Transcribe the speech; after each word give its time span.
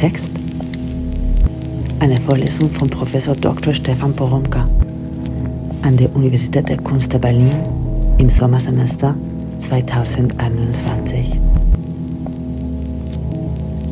Text. 0.00 0.30
Eine 1.98 2.18
Vorlesung 2.22 2.70
von 2.70 2.88
Professor 2.88 3.36
Dr. 3.36 3.74
Stefan 3.74 4.14
Poromka 4.14 4.66
an 5.82 5.98
der 5.98 6.16
Universität 6.16 6.70
der 6.70 6.78
Kunst 6.78 7.12
der 7.12 7.18
Berlin 7.18 7.54
im 8.16 8.30
Sommersemester 8.30 9.14
2021. 9.58 11.38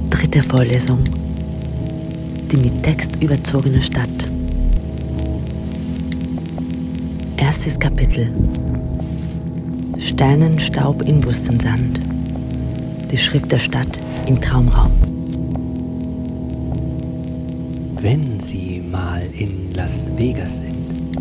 Dritte 0.09 0.43
Vorlesung. 0.45 1.01
Die 2.51 2.57
mit 2.57 2.83
Text 2.83 3.23
überzogene 3.23 3.83
Stadt. 3.83 4.09
Erstes 7.37 7.79
Kapitel. 7.79 8.33
Sternenstaub 9.99 11.03
in 11.03 11.23
Wüstensand. 11.23 12.01
Die 13.13 13.19
Schrift 13.19 13.53
der 13.53 13.59
Stadt 13.59 14.01
im 14.25 14.41
Traumraum. 14.41 15.08
Wenn 18.11 18.41
Sie 18.41 18.81
mal 18.81 19.23
in 19.35 19.75
Las 19.75 20.11
Vegas 20.17 20.61
sind 20.61 21.15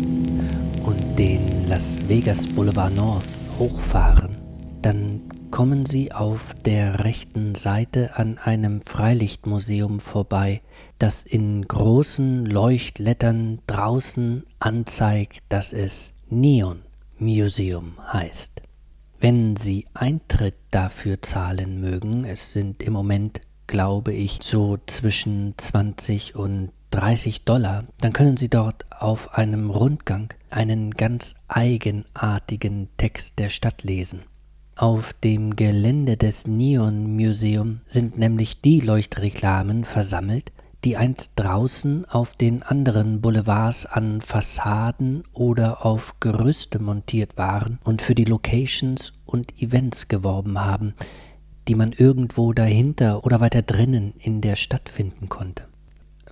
und 0.86 1.18
den 1.18 1.68
Las 1.68 2.08
Vegas 2.08 2.46
Boulevard 2.46 2.94
North 2.94 3.28
hochfahren, 3.58 4.38
dann 4.80 5.20
kommen 5.50 5.84
Sie 5.84 6.12
auf 6.12 6.54
der 6.64 7.04
rechten 7.04 7.54
Seite 7.56 8.16
an 8.16 8.38
einem 8.38 8.80
Freilichtmuseum 8.80 10.00
vorbei, 10.00 10.62
das 10.98 11.26
in 11.26 11.68
großen 11.68 12.46
Leuchtlettern 12.46 13.58
draußen 13.66 14.46
anzeigt, 14.58 15.40
dass 15.50 15.74
es 15.74 16.14
Neon 16.30 16.78
Museum 17.18 17.98
heißt. 18.10 18.62
Wenn 19.20 19.56
Sie 19.56 19.84
Eintritt 19.92 20.56
dafür 20.70 21.20
zahlen 21.20 21.82
mögen, 21.82 22.24
es 22.24 22.54
sind 22.54 22.82
im 22.82 22.94
Moment, 22.94 23.42
glaube 23.66 24.14
ich, 24.14 24.38
so 24.42 24.78
zwischen 24.86 25.52
20 25.58 26.34
und 26.34 26.70
30 26.90 27.44
Dollar, 27.44 27.84
dann 28.00 28.12
können 28.12 28.36
Sie 28.36 28.48
dort 28.48 28.86
auf 28.90 29.34
einem 29.34 29.70
Rundgang 29.70 30.32
einen 30.50 30.92
ganz 30.92 31.34
eigenartigen 31.46 32.88
Text 32.96 33.38
der 33.38 33.48
Stadt 33.48 33.82
lesen. 33.82 34.22
Auf 34.76 35.12
dem 35.12 35.56
Gelände 35.56 36.16
des 36.16 36.46
Neon 36.46 37.14
Museum 37.16 37.80
sind 37.86 38.16
nämlich 38.16 38.60
die 38.60 38.80
Leuchtreklamen 38.80 39.84
versammelt, 39.84 40.52
die 40.84 40.96
einst 40.96 41.32
draußen 41.36 42.04
auf 42.04 42.36
den 42.36 42.62
anderen 42.62 43.20
Boulevards 43.20 43.86
an 43.86 44.20
Fassaden 44.20 45.24
oder 45.32 45.84
auf 45.84 46.20
Gerüste 46.20 46.80
montiert 46.80 47.36
waren 47.36 47.80
und 47.82 48.00
für 48.00 48.14
die 48.14 48.24
Locations 48.24 49.12
und 49.26 49.60
Events 49.60 50.08
geworben 50.08 50.58
haben, 50.58 50.94
die 51.66 51.74
man 51.74 51.92
irgendwo 51.92 52.52
dahinter 52.52 53.24
oder 53.24 53.40
weiter 53.40 53.62
drinnen 53.62 54.14
in 54.18 54.40
der 54.40 54.56
Stadt 54.56 54.88
finden 54.88 55.28
konnte 55.28 55.67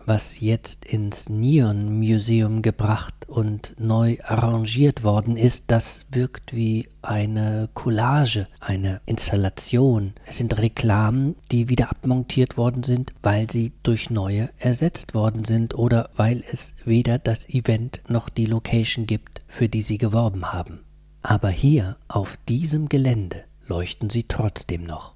was 0.07 0.41
jetzt 0.41 0.85
ins 0.85 1.29
Neon 1.29 1.99
Museum 1.99 2.63
gebracht 2.63 3.15
und 3.27 3.75
neu 3.79 4.19
arrangiert 4.23 5.03
worden 5.03 5.37
ist, 5.37 5.65
das 5.71 6.07
wirkt 6.11 6.55
wie 6.55 6.89
eine 7.03 7.69
Collage, 7.75 8.47
eine 8.61 9.01
Installation. 9.07 10.13
Es 10.25 10.37
sind 10.37 10.57
Reklamen, 10.57 11.35
die 11.51 11.69
wieder 11.69 11.91
abmontiert 11.91 12.57
worden 12.57 12.83
sind, 12.83 13.13
weil 13.23 13.51
sie 13.51 13.73
durch 13.83 14.11
neue 14.11 14.51
ersetzt 14.59 15.15
worden 15.15 15.45
sind 15.45 15.75
oder 15.75 16.11
weil 16.17 16.45
es 16.51 16.75
weder 16.85 17.19
das 17.19 17.49
Event 17.49 18.01
noch 18.09 18.29
die 18.29 18.47
Location 18.47 19.07
gibt, 19.07 19.43
für 19.49 19.69
die 19.69 19.83
sie 19.83 19.99
geworben 19.99 20.53
haben. 20.53 20.85
Aber 21.23 21.49
hier 21.49 21.97
auf 22.07 22.39
diesem 22.49 22.89
Gelände 22.89 23.45
leuchten 23.67 24.11
sie 24.11 24.25
trotzdem 24.25 24.85
noch. 24.85 25.16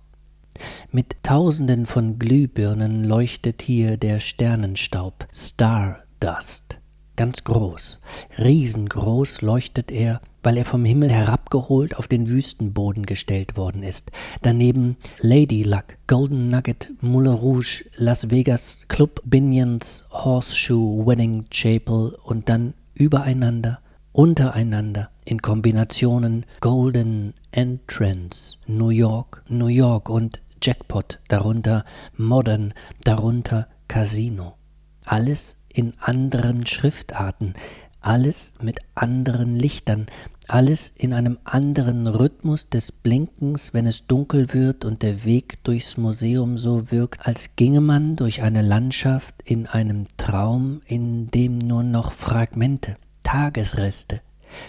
Mit 0.93 1.17
tausenden 1.23 1.87
von 1.87 2.19
Glühbirnen 2.19 3.05
leuchtet 3.05 3.63
hier 3.63 3.97
der 3.97 4.21
Sternenstaub, 4.21 5.27
Stardust. 5.33 6.79
Ganz 7.17 7.45
groß, 7.45 8.01
riesengroß 8.39 9.43
leuchtet 9.43 9.91
er, 9.91 10.23
weil 10.43 10.57
er 10.57 10.65
vom 10.65 10.85
Himmel 10.87 11.11
herabgeholt 11.11 11.97
auf 11.99 12.09
den 12.09 12.31
Wüstenboden 12.31 13.05
gestellt 13.05 13.59
worden 13.59 13.83
ist. 13.83 14.11
Daneben 14.41 14.97
Lady 15.19 15.63
Luck, 15.63 15.97
Golden 16.07 16.49
Nugget, 16.49 16.91
Moulin 17.03 17.35
Rouge, 17.35 17.85
Las 17.97 18.31
Vegas, 18.31 18.87
Club 18.89 19.21
Binions, 19.25 20.05
Horseshoe, 20.11 21.07
Wedding 21.07 21.45
Chapel 21.51 22.17
und 22.25 22.49
dann 22.49 22.73
übereinander, 22.95 23.81
untereinander, 24.13 25.11
in 25.25 25.43
Kombinationen 25.43 26.47
Golden 26.61 27.35
Entrance, 27.53 28.59
New 28.67 28.89
York, 28.89 29.43
New 29.49 29.67
York 29.67 30.09
und 30.09 30.41
Jackpot, 30.63 31.19
darunter 31.29 31.85
Modern, 32.17 32.75
darunter 33.05 33.69
Casino. 33.89 34.57
Alles 35.05 35.57
in 35.69 35.95
anderen 36.01 36.67
Schriftarten, 36.67 37.55
alles 38.01 38.55
mit 38.61 38.81
anderen 38.95 39.55
Lichtern, 39.55 40.07
alles 40.49 40.93
in 40.97 41.13
einem 41.13 41.39
anderen 41.45 42.07
Rhythmus 42.07 42.69
des 42.69 42.93
Blinkens, 42.93 43.73
wenn 43.73 43.87
es 43.87 44.07
dunkel 44.07 44.53
wird 44.53 44.85
und 44.85 45.03
der 45.03 45.25
Weg 45.25 45.63
durchs 45.65 45.97
Museum 45.97 46.59
so 46.59 46.91
wirkt, 46.91 47.27
als 47.27 47.57
ginge 47.57 47.81
man 47.81 48.17
durch 48.17 48.43
eine 48.43 48.63
Landschaft 48.63 49.35
in 49.45 49.67
einem 49.67 50.07
Traum, 50.17 50.81
in 50.87 51.31
dem 51.31 51.59
nur 51.59 51.83
noch 51.83 52.13
Fragmente, 52.13 52.97
Tagesreste, 53.23 54.23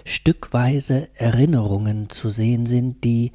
stückweise 0.06 1.10
Erinnerungen 1.16 2.10
zu 2.10 2.30
sehen 2.30 2.66
sind, 2.66 3.04
die, 3.04 3.32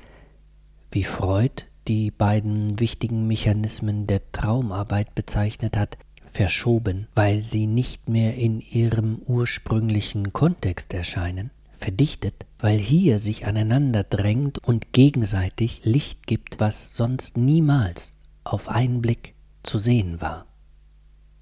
wie 0.90 1.04
Freud 1.04 1.64
die 1.88 2.10
beiden 2.10 2.78
wichtigen 2.80 3.26
Mechanismen 3.26 4.06
der 4.06 4.32
Traumarbeit 4.32 5.14
bezeichnet 5.14 5.76
hat, 5.76 5.98
verschoben, 6.30 7.08
weil 7.14 7.40
sie 7.40 7.66
nicht 7.66 8.08
mehr 8.08 8.34
in 8.36 8.60
ihrem 8.60 9.22
ursprünglichen 9.26 10.32
Kontext 10.32 10.92
erscheinen, 10.92 11.50
verdichtet, 11.72 12.46
weil 12.58 12.78
hier 12.78 13.18
sich 13.18 13.46
aneinander 13.46 14.04
drängt 14.04 14.58
und 14.58 14.92
gegenseitig 14.92 15.82
Licht 15.84 16.26
gibt, 16.26 16.60
was 16.60 16.94
sonst 16.94 17.36
niemals 17.36 18.16
auf 18.44 18.68
einen 18.68 19.00
Blick 19.02 19.34
zu 19.62 19.78
sehen 19.78 20.20
war. 20.20 20.46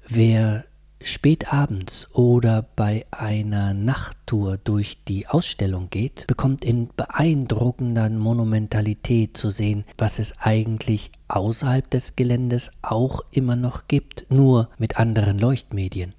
Wer 0.06 0.64
spät 1.04 1.52
abends 1.52 2.12
oder 2.14 2.66
bei 2.76 3.06
einer 3.10 3.74
Nachttour 3.74 4.56
durch 4.58 4.98
die 5.04 5.26
Ausstellung 5.26 5.90
geht, 5.90 6.26
bekommt 6.26 6.64
in 6.64 6.88
beeindruckender 6.96 8.08
Monumentalität 8.10 9.36
zu 9.36 9.50
sehen, 9.50 9.84
was 9.98 10.18
es 10.18 10.34
eigentlich 10.38 11.12
außerhalb 11.28 11.88
des 11.90 12.16
Geländes 12.16 12.70
auch 12.82 13.20
immer 13.30 13.56
noch 13.56 13.86
gibt, 13.88 14.26
nur 14.30 14.70
mit 14.78 14.98
anderen 14.98 15.38
Leuchtmedien, 15.38 16.14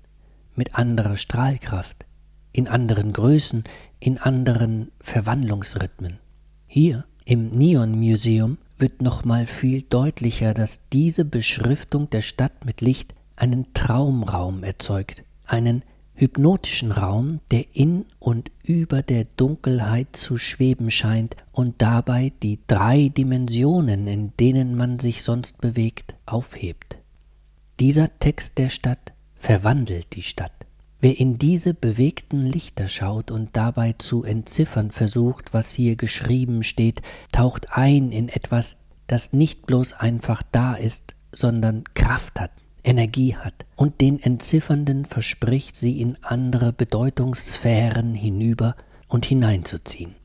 mit 0.56 0.76
anderer 0.76 1.18
Strahlkraft, 1.18 2.06
in 2.52 2.68
anderen 2.68 3.12
Größen, 3.12 3.64
in 4.00 4.18
anderen 4.18 4.92
Verwandlungsrhythmen. 5.00 6.20
Hier 6.68 7.06
im 7.26 7.50
Neon 7.50 7.92
Museum 7.92 8.58
wird 8.78 9.02
nochmal 9.02 9.46
viel 9.46 9.82
deutlicher, 9.82 10.54
dass 10.54 10.88
diese 10.92 11.26
Beschriftung 11.26 12.10
der 12.10 12.22
Stadt 12.22 12.66
mit 12.66 12.82
Licht 12.82 13.16
einen 13.36 13.74
Traumraum 13.74 14.64
erzeugt, 14.64 15.24
einen 15.46 15.84
hypnotischen 16.16 16.92
Raum, 16.92 17.42
der 17.52 17.66
in 17.76 18.06
und 18.20 18.50
über 18.64 19.02
der 19.02 19.26
Dunkelheit 19.36 20.16
zu 20.16 20.38
schweben 20.38 20.90
scheint 20.90 21.36
und 21.52 21.82
dabei 21.82 22.32
die 22.42 22.60
drei 22.68 23.10
Dimensionen, 23.10 24.08
in 24.08 24.32
denen 24.40 24.76
man 24.76 25.00
sich 25.00 25.24
sonst 25.24 25.60
bewegt, 25.60 26.16
aufhebt. 26.26 26.98
Dieser 27.80 28.18
Text 28.20 28.58
der 28.58 28.70
Stadt 28.70 29.14
verwandelt 29.36 30.16
die 30.16 30.22
Stadt. 30.22 30.54
Wer 31.02 31.20
in 31.20 31.38
diese 31.38 31.74
bewegten 31.74 32.46
Lichter 32.46 32.88
schaut 32.88 33.30
und 33.30 33.50
dabei 33.58 33.94
zu 33.98 34.24
entziffern 34.24 34.92
versucht, 34.92 35.54
was 35.54 35.74
hier 35.74 35.98
geschrieben 35.98 36.64
steht, 36.64 37.02
taucht 37.34 37.68
ein 37.74 38.12
in 38.12 38.30
etwas, 38.30 38.78
das 39.08 39.34
nicht 39.34 39.68
bloß 39.68 39.94
einfach 39.94 40.42
da 40.52 40.74
ist, 40.74 41.16
sondern 41.34 41.84
Kraft 41.94 42.40
hat, 42.40 42.52
Energie 42.86 43.36
hat 43.36 43.66
und 43.76 44.00
den 44.00 44.22
Entziffernden 44.22 45.06
verspricht, 45.06 45.76
sie 45.76 46.00
in 46.00 46.18
andere 46.22 46.72
Bedeutungssphären 46.72 48.14
hinüber 48.14 48.76
und 49.08 49.26
hineinzuziehen. 49.26 50.16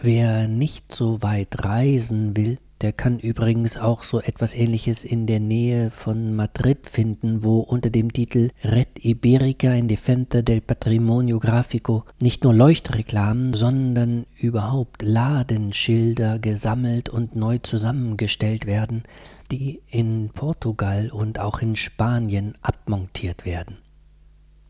Wer 0.00 0.48
nicht 0.48 0.94
so 0.94 1.22
weit 1.22 1.64
reisen 1.64 2.36
will, 2.36 2.58
der 2.80 2.92
kann 2.92 3.18
übrigens 3.18 3.78
auch 3.78 4.02
so 4.02 4.20
etwas 4.20 4.52
ähnliches 4.52 5.04
in 5.04 5.26
der 5.26 5.40
Nähe 5.40 5.90
von 5.90 6.34
Madrid 6.34 6.86
finden, 6.86 7.42
wo 7.42 7.60
unter 7.60 7.88
dem 7.88 8.12
Titel 8.12 8.50
Red 8.62 9.02
Iberica 9.02 9.72
in 9.72 9.88
Defensa 9.88 10.42
del 10.42 10.60
Patrimonio 10.60 11.38
Grafico 11.38 12.04
nicht 12.20 12.44
nur 12.44 12.52
Leuchtreklamen, 12.52 13.54
sondern 13.54 14.26
überhaupt 14.36 15.02
Ladenschilder 15.02 16.38
gesammelt 16.38 17.08
und 17.08 17.36
neu 17.36 17.58
zusammengestellt 17.58 18.66
werden, 18.66 19.04
die 19.50 19.82
in 19.88 20.30
Portugal 20.30 21.10
und 21.10 21.38
auch 21.38 21.60
in 21.60 21.76
Spanien 21.76 22.54
abmontiert 22.62 23.44
werden. 23.44 23.78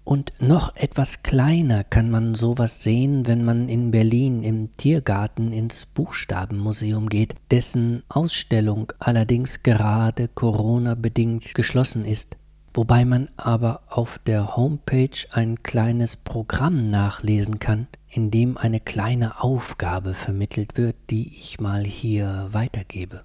Und 0.05 0.35
noch 0.39 0.77
etwas 0.77 1.23
kleiner 1.23 1.83
kann 1.83 2.11
man 2.11 2.35
sowas 2.35 2.83
sehen, 2.83 3.27
wenn 3.27 3.43
man 3.43 3.71
in 3.71 3.91
Berlin 3.91 4.43
im 4.43 4.71
Tiergarten 4.77 5.51
ins 5.51 5.87
Buchstabenmuseum 5.87 7.09
geht, 7.09 7.35
dessen 7.51 8.03
Ausstellung 8.09 8.93
allerdings 8.99 9.63
gerade 9.63 10.29
Corona 10.29 10.95
bedingt 10.95 11.55
geschlossen 11.55 12.05
ist, 12.05 12.37
wobei 12.75 13.07
man 13.07 13.31
aber 13.37 13.85
auf 13.89 14.19
der 14.19 14.57
Homepage 14.57 15.17
ein 15.31 15.63
kleines 15.63 16.17
Programm 16.17 16.91
nachlesen 16.91 17.59
kann, 17.59 17.87
in 18.11 18.31
dem 18.31 18.59
eine 18.59 18.81
kleine 18.81 19.43
Aufgabe 19.43 20.13
vermittelt 20.13 20.77
wird, 20.77 20.97
die 21.09 21.29
ich 21.29 21.61
mal 21.61 21.83
hier 21.83 22.49
weitergebe. 22.53 23.25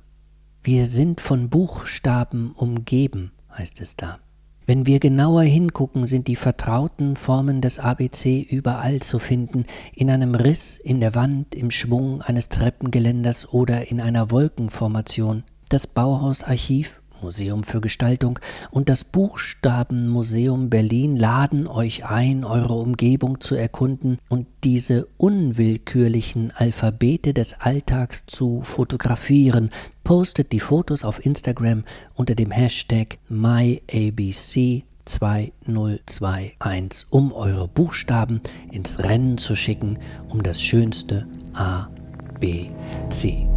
Wir 0.71 0.85
sind 0.85 1.19
von 1.19 1.49
Buchstaben 1.49 2.51
umgeben, 2.51 3.31
heißt 3.51 3.81
es 3.81 3.95
da. 3.95 4.19
Wenn 4.67 4.85
wir 4.85 4.99
genauer 4.99 5.41
hingucken, 5.41 6.05
sind 6.05 6.27
die 6.27 6.35
vertrauten 6.35 7.15
Formen 7.15 7.59
des 7.59 7.79
ABC 7.79 8.39
überall 8.47 8.99
zu 8.99 9.17
finden, 9.17 9.65
in 9.95 10.11
einem 10.11 10.35
Riss 10.35 10.77
in 10.77 10.99
der 10.99 11.15
Wand, 11.15 11.55
im 11.55 11.71
Schwung 11.71 12.21
eines 12.21 12.49
Treppengeländers 12.49 13.51
oder 13.51 13.89
in 13.89 13.99
einer 13.99 14.29
Wolkenformation. 14.29 15.43
Das 15.69 15.87
Bauhausarchiv 15.87 16.98
Museum 17.21 17.63
für 17.63 17.81
Gestaltung 17.81 18.39
und 18.71 18.89
das 18.89 19.03
Buchstabenmuseum 19.03 20.69
Berlin 20.69 21.15
laden 21.15 21.67
euch 21.67 22.05
ein, 22.05 22.43
eure 22.43 22.75
Umgebung 22.75 23.41
zu 23.41 23.55
erkunden 23.55 24.17
und 24.29 24.47
diese 24.63 25.07
unwillkürlichen 25.17 26.51
Alphabete 26.55 27.33
des 27.33 27.59
Alltags 27.59 28.25
zu 28.25 28.61
fotografieren. 28.61 29.69
Postet 30.03 30.51
die 30.51 30.59
Fotos 30.59 31.03
auf 31.03 31.25
Instagram 31.25 31.83
unter 32.15 32.35
dem 32.35 32.51
Hashtag 32.51 33.17
MyABC 33.29 34.83
2021, 35.05 37.07
um 37.09 37.33
eure 37.33 37.67
Buchstaben 37.67 38.41
ins 38.71 38.99
Rennen 38.99 39.37
zu 39.37 39.55
schicken, 39.55 39.97
um 40.29 40.43
das 40.43 40.61
schönste 40.61 41.27
A, 41.53 41.87
B, 42.39 42.67
C. 43.09 43.47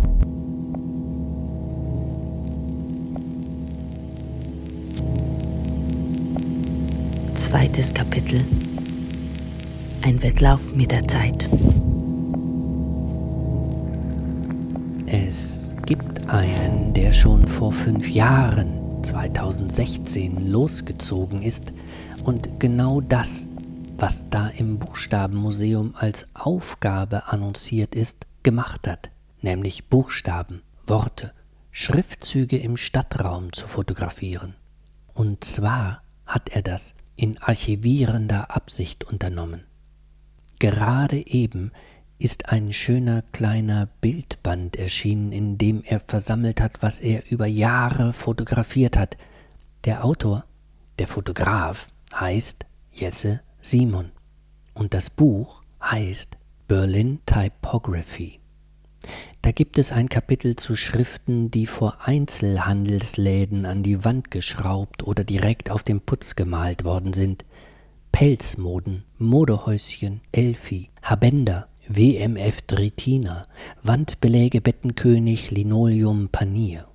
Zweites 7.34 7.94
Kapitel. 7.94 8.44
Ein 10.02 10.22
Wettlauf 10.22 10.74
mit 10.74 10.90
der 10.90 11.08
Zeit. 11.08 11.48
Es 15.06 15.74
gibt 15.86 16.28
einen, 16.28 16.92
der 16.92 17.12
schon 17.14 17.48
vor 17.48 17.72
fünf 17.72 18.10
Jahren, 18.10 19.02
2016, 19.02 20.46
losgezogen 20.46 21.42
ist 21.42 21.72
und 22.22 22.60
genau 22.60 23.00
das, 23.00 23.48
was 23.96 24.28
da 24.28 24.48
im 24.48 24.78
Buchstabenmuseum 24.78 25.94
als 25.96 26.26
Aufgabe 26.34 27.28
annonciert 27.28 27.94
ist, 27.94 28.26
gemacht 28.42 28.86
hat, 28.86 29.10
nämlich 29.40 29.88
Buchstaben, 29.88 30.60
Worte, 30.86 31.32
Schriftzüge 31.70 32.58
im 32.58 32.76
Stadtraum 32.76 33.54
zu 33.54 33.66
fotografieren. 33.66 34.54
Und 35.14 35.44
zwar 35.44 36.02
hat 36.26 36.50
er 36.50 36.62
das 36.62 36.94
in 37.22 37.38
archivierender 37.38 38.50
Absicht 38.50 39.04
unternommen. 39.04 39.62
Gerade 40.58 41.24
eben 41.24 41.70
ist 42.18 42.48
ein 42.48 42.72
schöner 42.72 43.22
kleiner 43.30 43.86
Bildband 44.00 44.74
erschienen, 44.74 45.30
in 45.30 45.56
dem 45.56 45.84
er 45.84 46.00
versammelt 46.00 46.60
hat, 46.60 46.82
was 46.82 46.98
er 46.98 47.30
über 47.30 47.46
Jahre 47.46 48.12
fotografiert 48.12 48.96
hat. 48.96 49.16
Der 49.84 50.04
Autor, 50.04 50.44
der 50.98 51.06
Fotograf, 51.06 51.90
heißt 52.12 52.66
Jesse 52.90 53.40
Simon 53.60 54.10
und 54.74 54.92
das 54.92 55.08
Buch 55.08 55.62
heißt 55.80 56.36
Berlin 56.66 57.20
Typography. 57.24 58.41
Da 59.42 59.50
gibt 59.50 59.78
es 59.78 59.92
ein 59.92 60.08
Kapitel 60.08 60.56
zu 60.56 60.76
Schriften, 60.76 61.48
die 61.48 61.66
vor 61.66 61.98
Einzelhandelsläden 62.04 63.66
an 63.66 63.82
die 63.82 64.04
Wand 64.04 64.30
geschraubt 64.30 65.02
oder 65.02 65.24
direkt 65.24 65.70
auf 65.70 65.82
dem 65.82 66.00
Putz 66.00 66.36
gemalt 66.36 66.84
worden 66.84 67.12
sind. 67.12 67.44
Pelzmoden, 68.12 69.04
Modehäuschen, 69.18 70.20
Elfi, 70.32 70.90
Habender, 71.02 71.68
WMF 71.88 72.62
Dritina, 72.62 73.42
Wandbeläge 73.82 74.60
Bettenkönig, 74.60 75.50
Linoleum, 75.50 76.28
Panier. 76.28 76.86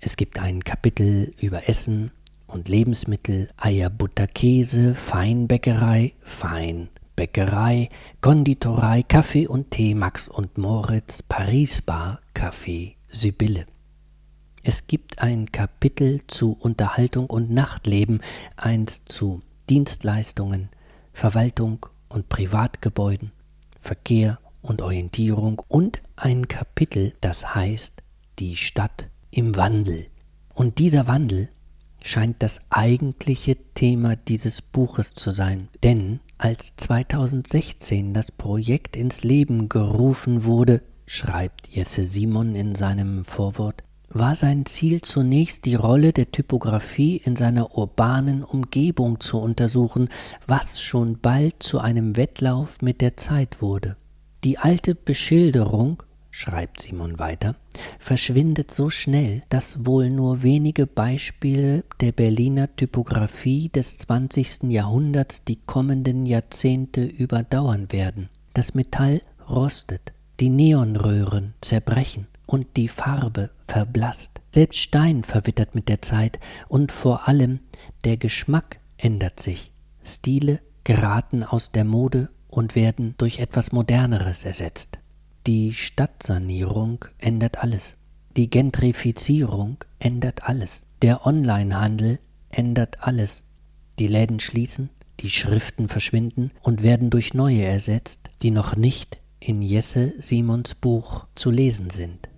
Es 0.00 0.16
gibt 0.16 0.40
ein 0.40 0.64
Kapitel 0.64 1.32
über 1.40 1.68
Essen 1.68 2.10
und 2.46 2.68
Lebensmittel, 2.68 3.48
Eier, 3.56 3.90
Butter, 3.90 4.26
Käse, 4.26 4.94
Feinbäckerei, 4.94 6.14
Fein, 6.20 6.88
Bäckerei, 7.16 7.88
Konditorei, 8.20 9.02
Kaffee 9.02 9.46
und 9.46 9.70
Tee, 9.70 9.94
Max 9.94 10.28
und 10.28 10.58
Moritz, 10.58 11.22
Paris 11.22 11.80
Bar, 11.80 12.20
Café, 12.34 12.94
Sibylle. 13.10 13.66
Es 14.62 14.86
gibt 14.86 15.22
ein 15.22 15.50
Kapitel 15.50 16.20
zu 16.26 16.56
Unterhaltung 16.60 17.26
und 17.26 17.50
Nachtleben, 17.50 18.20
eins 18.56 19.04
zu 19.06 19.40
Dienstleistungen, 19.70 20.68
Verwaltung 21.12 21.86
und 22.08 22.28
Privatgebäuden, 22.28 23.32
Verkehr 23.80 24.38
und 24.60 24.82
Orientierung 24.82 25.62
und 25.68 26.02
ein 26.16 26.48
Kapitel, 26.48 27.14
das 27.20 27.54
heißt 27.54 28.02
Die 28.38 28.56
Stadt 28.56 29.08
im 29.30 29.56
Wandel. 29.56 30.08
Und 30.52 30.78
dieser 30.78 31.06
Wandel 31.06 31.48
scheint 32.02 32.42
das 32.42 32.60
eigentliche 32.68 33.56
Thema 33.74 34.16
dieses 34.16 34.62
Buches 34.62 35.14
zu 35.14 35.30
sein, 35.30 35.68
denn 35.82 36.20
als 36.38 36.76
2016 36.76 38.12
das 38.12 38.30
Projekt 38.30 38.96
ins 38.96 39.24
Leben 39.24 39.68
gerufen 39.68 40.44
wurde, 40.44 40.82
schreibt 41.06 41.68
Jesse 41.68 42.04
Simon 42.04 42.54
in 42.54 42.74
seinem 42.74 43.24
Vorwort, 43.24 43.84
war 44.08 44.34
sein 44.34 44.66
Ziel 44.66 45.00
zunächst 45.00 45.64
die 45.64 45.74
Rolle 45.74 46.12
der 46.12 46.30
Typografie 46.30 47.16
in 47.16 47.36
seiner 47.36 47.76
urbanen 47.76 48.44
Umgebung 48.44 49.20
zu 49.20 49.38
untersuchen, 49.38 50.08
was 50.46 50.80
schon 50.80 51.18
bald 51.18 51.62
zu 51.62 51.80
einem 51.80 52.16
Wettlauf 52.16 52.82
mit 52.82 53.00
der 53.00 53.16
Zeit 53.16 53.60
wurde. 53.60 53.96
Die 54.44 54.58
alte 54.58 54.94
Beschilderung 54.94 56.02
schreibt 56.36 56.82
Simon 56.82 57.18
weiter, 57.18 57.54
verschwindet 57.98 58.70
so 58.70 58.90
schnell, 58.90 59.42
dass 59.48 59.86
wohl 59.86 60.10
nur 60.10 60.42
wenige 60.42 60.86
Beispiele 60.86 61.82
der 62.00 62.12
Berliner 62.12 62.76
Typografie 62.76 63.70
des 63.70 63.96
20. 63.96 64.64
Jahrhunderts 64.64 65.44
die 65.44 65.56
kommenden 65.56 66.26
Jahrzehnte 66.26 67.04
überdauern 67.04 67.90
werden. 67.90 68.28
Das 68.52 68.74
Metall 68.74 69.22
rostet, 69.48 70.12
die 70.38 70.50
Neonröhren 70.50 71.54
zerbrechen 71.62 72.26
und 72.44 72.76
die 72.76 72.88
Farbe 72.88 73.48
verblasst. 73.66 74.42
Selbst 74.52 74.78
Stein 74.78 75.22
verwittert 75.22 75.74
mit 75.74 75.88
der 75.88 76.02
Zeit 76.02 76.38
und 76.68 76.92
vor 76.92 77.28
allem 77.28 77.60
der 78.04 78.18
Geschmack 78.18 78.78
ändert 78.98 79.40
sich. 79.40 79.72
Stile 80.04 80.60
geraten 80.84 81.44
aus 81.44 81.72
der 81.72 81.84
Mode 81.84 82.28
und 82.48 82.76
werden 82.76 83.14
durch 83.16 83.38
etwas 83.38 83.72
Moderneres 83.72 84.44
ersetzt. 84.44 84.98
Die 85.46 85.72
Stadtsanierung 85.72 87.04
ändert 87.18 87.58
alles. 87.58 87.96
Die 88.36 88.50
Gentrifizierung 88.50 89.76
ändert 90.00 90.42
alles. 90.42 90.84
Der 91.02 91.24
Onlinehandel 91.24 92.18
ändert 92.50 93.04
alles. 93.04 93.44
Die 94.00 94.08
Läden 94.08 94.40
schließen, 94.40 94.90
die 95.20 95.30
Schriften 95.30 95.86
verschwinden 95.86 96.50
und 96.62 96.82
werden 96.82 97.10
durch 97.10 97.32
neue 97.32 97.62
ersetzt, 97.62 98.18
die 98.42 98.50
noch 98.50 98.74
nicht 98.74 99.18
in 99.38 99.62
Jesse 99.62 100.14
Simons 100.18 100.74
Buch 100.74 101.28
zu 101.36 101.52
lesen 101.52 101.90
sind. 101.90 102.28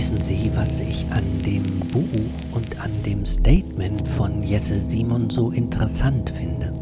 Wissen 0.00 0.22
Sie, 0.22 0.50
was 0.54 0.80
ich 0.80 1.04
an 1.10 1.42
dem 1.42 1.62
Buch 1.90 2.54
und 2.54 2.80
an 2.80 2.90
dem 3.02 3.26
Statement 3.26 4.08
von 4.08 4.42
Jesse 4.42 4.80
Simon 4.80 5.28
so 5.28 5.50
interessant 5.50 6.30
finde? 6.30 6.72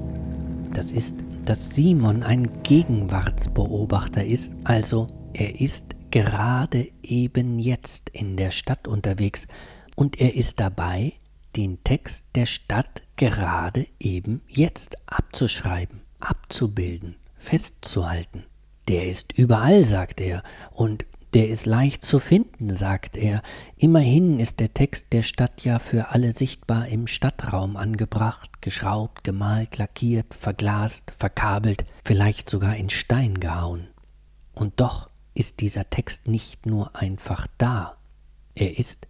Das 0.72 0.92
ist, 0.92 1.16
dass 1.44 1.74
Simon 1.74 2.22
ein 2.22 2.62
Gegenwartsbeobachter 2.62 4.24
ist, 4.24 4.52
also 4.62 5.08
er 5.32 5.60
ist 5.60 5.96
gerade 6.12 6.92
eben 7.02 7.58
jetzt 7.58 8.08
in 8.10 8.36
der 8.36 8.52
Stadt 8.52 8.86
unterwegs 8.86 9.48
und 9.96 10.20
er 10.20 10.36
ist 10.36 10.60
dabei, 10.60 11.14
den 11.56 11.82
Text 11.82 12.24
der 12.36 12.46
Stadt 12.46 13.02
gerade 13.16 13.88
eben 13.98 14.42
jetzt 14.46 14.96
abzuschreiben, 15.06 16.02
abzubilden, 16.20 17.16
festzuhalten. 17.34 18.44
Der 18.86 19.08
ist 19.08 19.32
überall, 19.32 19.84
sagt 19.84 20.20
er, 20.20 20.44
und 20.70 21.04
Der 21.34 21.48
ist 21.50 21.66
leicht 21.66 22.04
zu 22.04 22.20
finden, 22.20 22.74
sagt 22.74 23.16
er. 23.16 23.42
Immerhin 23.76 24.40
ist 24.40 24.60
der 24.60 24.72
Text 24.72 25.12
der 25.12 25.22
Stadt 25.22 25.62
ja 25.62 25.78
für 25.78 26.08
alle 26.08 26.32
sichtbar 26.32 26.88
im 26.88 27.06
Stadtraum 27.06 27.76
angebracht, 27.76 28.62
geschraubt, 28.62 29.24
gemalt, 29.24 29.76
lackiert, 29.76 30.32
verglast, 30.32 31.10
verkabelt, 31.10 31.84
vielleicht 32.02 32.48
sogar 32.48 32.76
in 32.76 32.88
Stein 32.88 33.34
gehauen. 33.34 33.88
Und 34.54 34.80
doch 34.80 35.10
ist 35.34 35.60
dieser 35.60 35.90
Text 35.90 36.28
nicht 36.28 36.64
nur 36.64 36.96
einfach 36.96 37.46
da, 37.58 37.98
er 38.54 38.78
ist 38.78 39.06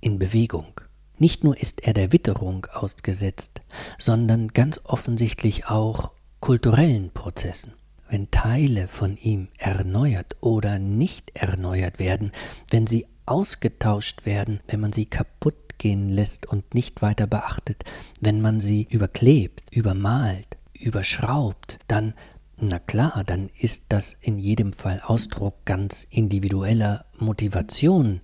in 0.00 0.18
Bewegung. 0.18 0.80
Nicht 1.18 1.42
nur 1.42 1.58
ist 1.58 1.82
er 1.82 1.92
der 1.92 2.12
Witterung 2.12 2.66
ausgesetzt, 2.72 3.60
sondern 3.98 4.48
ganz 4.48 4.80
offensichtlich 4.84 5.66
auch 5.66 6.12
kulturellen 6.38 7.10
Prozessen 7.10 7.72
wenn 8.08 8.30
Teile 8.30 8.88
von 8.88 9.16
ihm 9.16 9.48
erneuert 9.58 10.36
oder 10.40 10.78
nicht 10.78 11.30
erneuert 11.34 11.98
werden, 11.98 12.32
wenn 12.70 12.86
sie 12.86 13.06
ausgetauscht 13.26 14.26
werden, 14.26 14.60
wenn 14.66 14.80
man 14.80 14.92
sie 14.92 15.06
kaputt 15.06 15.78
gehen 15.78 16.08
lässt 16.08 16.46
und 16.46 16.74
nicht 16.74 17.02
weiter 17.02 17.26
beachtet, 17.26 17.84
wenn 18.20 18.40
man 18.40 18.60
sie 18.60 18.86
überklebt, 18.90 19.62
übermalt, 19.70 20.56
überschraubt, 20.74 21.78
dann, 21.88 22.14
na 22.56 22.78
klar, 22.78 23.22
dann 23.24 23.50
ist 23.56 23.84
das 23.88 24.14
in 24.20 24.38
jedem 24.38 24.72
Fall 24.72 25.00
Ausdruck 25.04 25.64
ganz 25.64 26.06
individueller 26.10 27.04
Motivation. 27.18 28.20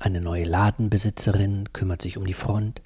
Eine 0.00 0.20
neue 0.20 0.44
Ladenbesitzerin 0.44 1.72
kümmert 1.72 2.02
sich 2.02 2.16
um 2.16 2.24
die 2.24 2.32
Front, 2.32 2.80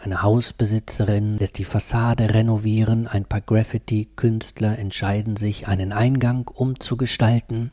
eine 0.00 0.22
Hausbesitzerin 0.22 1.38
lässt 1.38 1.58
die 1.58 1.64
Fassade 1.64 2.34
renovieren, 2.34 3.06
ein 3.06 3.24
paar 3.24 3.40
Graffiti-Künstler 3.40 4.78
entscheiden 4.78 5.36
sich, 5.36 5.66
einen 5.68 5.92
Eingang 5.92 6.48
umzugestalten. 6.48 7.72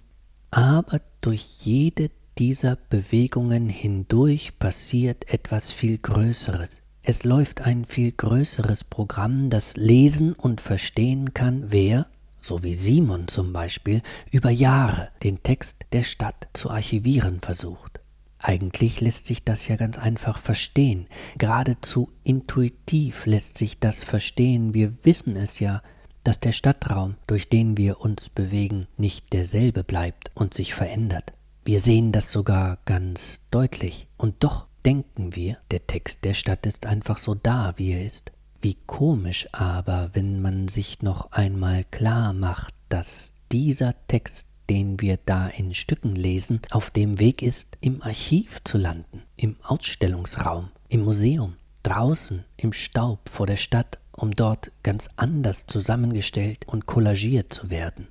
Aber 0.50 1.02
durch 1.22 1.46
jede 1.60 2.10
dieser 2.38 2.78
Bewegungen 2.90 3.70
hindurch 3.70 4.58
passiert 4.60 5.34
etwas 5.34 5.72
viel 5.72 5.98
Größeres. 5.98 6.82
Es 7.04 7.24
läuft 7.24 7.62
ein 7.62 7.86
viel 7.86 8.12
größeres 8.12 8.84
Programm, 8.84 9.50
das 9.50 9.76
lesen 9.76 10.34
und 10.34 10.62
verstehen 10.62 11.34
kann, 11.34 11.66
wer, 11.72 12.08
so 12.40 12.64
wie 12.64 12.76
Simon 12.76 13.28
zum 13.28 13.54
Beispiel, 13.54 14.02
über 14.32 14.52
Jahre 14.52 15.10
den 15.24 15.42
Text 15.42 15.86
der 15.94 16.04
Stadt 16.04 16.48
zu 16.54 16.70
archivieren 16.70 17.40
versucht. 17.42 18.01
Eigentlich 18.42 19.02
lässt 19.02 19.28
sich 19.28 19.44
das 19.44 19.68
ja 19.68 19.76
ganz 19.76 20.00
einfach 20.00 20.40
verstehen. 20.40 21.06
Geradezu 21.38 22.10
intuitiv 22.24 23.26
lässt 23.26 23.58
sich 23.58 23.80
das 23.80 24.04
verstehen. 24.04 24.74
Wir 24.74 25.06
wissen 25.06 25.36
es 25.36 25.60
ja, 25.60 25.84
dass 26.24 26.40
der 26.40 26.52
Stadtraum, 26.52 27.16
durch 27.28 27.50
den 27.50 27.78
wir 27.78 28.02
uns 28.02 28.30
bewegen, 28.30 28.86
nicht 28.98 29.34
derselbe 29.34 29.84
bleibt 29.84 30.32
und 30.34 30.54
sich 30.54 30.74
verändert. 30.74 31.34
Wir 31.66 31.80
sehen 31.80 32.12
das 32.12 32.32
sogar 32.32 32.80
ganz 32.86 33.42
deutlich. 33.52 34.08
Und 34.18 34.44
doch 34.44 34.66
denken 34.86 35.36
wir, 35.36 35.58
der 35.70 35.86
Text 35.86 36.24
der 36.24 36.34
Stadt 36.34 36.66
ist 36.66 36.88
einfach 36.88 37.20
so 37.20 37.36
da, 37.36 37.74
wie 37.78 37.92
er 37.92 38.04
ist. 38.04 38.32
Wie 38.60 38.76
komisch 38.88 39.48
aber, 39.52 40.10
wenn 40.14 40.42
man 40.42 40.68
sich 40.68 41.02
noch 41.02 41.32
einmal 41.32 41.84
klar 41.84 42.34
macht, 42.34 42.74
dass 42.90 43.34
dieser 43.52 43.96
Text 44.08 44.48
den 44.70 45.00
wir 45.00 45.18
da 45.18 45.48
in 45.48 45.74
Stücken 45.74 46.16
lesen, 46.16 46.62
auf 46.72 46.90
dem 46.90 47.20
Weg 47.20 47.42
ist, 47.42 47.78
im 47.82 48.02
Archiv 48.02 48.64
zu 48.64 48.78
landen, 48.78 49.24
im 49.36 49.58
Ausstellungsraum, 49.64 50.70
im 50.88 51.04
Museum, 51.04 51.56
draußen, 51.84 52.46
im 52.58 52.74
Staub 52.74 53.30
vor 53.30 53.48
der 53.48 53.58
Stadt, 53.58 54.00
um 54.12 54.32
dort 54.32 54.72
ganz 54.84 55.10
anders 55.16 55.66
zusammengestellt 55.68 56.68
und 56.68 56.86
kollagiert 56.86 57.54
zu 57.54 57.70
werden. 57.70 58.08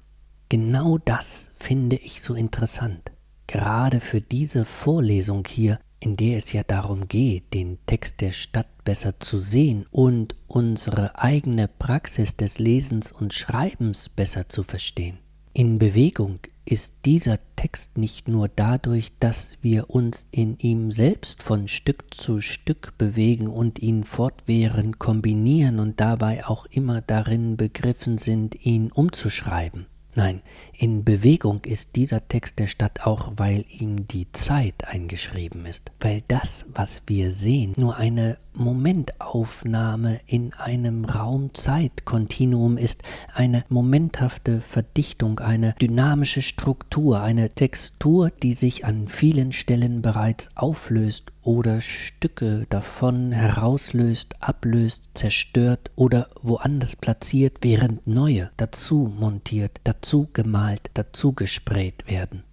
Genau 0.48 0.98
das 0.98 1.52
finde 1.58 1.96
ich 1.96 2.22
so 2.22 2.34
interessant. 2.34 3.12
Gerade 3.46 4.00
für 4.00 4.20
diese 4.20 4.64
Vorlesung 4.64 5.44
hier, 5.46 5.78
in 6.00 6.16
der 6.16 6.38
es 6.38 6.52
ja 6.52 6.62
darum 6.62 7.08
geht, 7.08 7.52
den 7.54 7.78
Text 7.86 8.20
der 8.20 8.32
Stadt 8.32 8.84
besser 8.84 9.20
zu 9.20 9.38
sehen 9.38 9.86
und 9.90 10.34
unsere 10.46 11.18
eigene 11.18 11.68
Praxis 11.68 12.36
des 12.36 12.58
Lesens 12.58 13.12
und 13.12 13.34
Schreibens 13.34 14.08
besser 14.08 14.48
zu 14.48 14.62
verstehen. 14.62 15.18
In 15.52 15.80
Bewegung 15.80 16.38
ist 16.64 16.94
dieser 17.04 17.40
Text 17.56 17.98
nicht 17.98 18.28
nur 18.28 18.46
dadurch, 18.46 19.10
dass 19.18 19.58
wir 19.62 19.90
uns 19.90 20.26
in 20.30 20.56
ihm 20.58 20.92
selbst 20.92 21.42
von 21.42 21.66
Stück 21.66 22.14
zu 22.14 22.40
Stück 22.40 22.96
bewegen 22.98 23.48
und 23.48 23.80
ihn 23.80 24.04
fortwährend 24.04 25.00
kombinieren 25.00 25.80
und 25.80 25.98
dabei 25.98 26.46
auch 26.46 26.66
immer 26.66 27.00
darin 27.00 27.56
begriffen 27.56 28.18
sind, 28.18 28.64
ihn 28.64 28.92
umzuschreiben. 28.92 29.86
Nein, 30.14 30.40
in 30.76 31.04
Bewegung 31.04 31.64
ist 31.64 31.96
dieser 31.96 32.26
Text 32.28 32.58
der 32.60 32.68
Stadt 32.68 33.06
auch, 33.06 33.32
weil 33.36 33.64
ihm 33.68 34.06
die 34.06 34.30
Zeit 34.32 34.86
eingeschrieben 34.86 35.66
ist, 35.66 35.90
weil 36.00 36.22
das, 36.28 36.66
was 36.72 37.02
wir 37.06 37.32
sehen, 37.32 37.74
nur 37.76 37.96
eine 37.96 38.38
Momentaufnahme 38.54 40.20
in 40.26 40.52
einem 40.54 41.04
Raum-Zeit-Kontinuum 41.04 42.76
ist, 42.76 43.02
eine 43.32 43.64
momenthafte 43.68 44.60
Verdichtung, 44.60 45.38
eine 45.40 45.74
dynamische 45.80 46.42
Struktur, 46.42 47.20
eine 47.20 47.50
Textur, 47.50 48.30
die 48.30 48.54
sich 48.54 48.84
an 48.84 49.08
vielen 49.08 49.52
Stellen 49.52 50.02
bereits 50.02 50.50
auflöst 50.56 51.32
oder 51.42 51.80
Stücke 51.80 52.66
davon 52.68 53.32
herauslöst, 53.32 54.42
ablöst, 54.42 55.10
zerstört 55.14 55.90
oder 55.96 56.28
woanders 56.42 56.96
platziert, 56.96 57.58
während 57.62 58.06
neue 58.06 58.50
dazu 58.56 59.12
montiert, 59.18 59.80
dazu 59.84 60.28
gemalt, 60.32 60.90
dazu 60.94 61.32
gespräht 61.32 62.06
werden. 62.08 62.44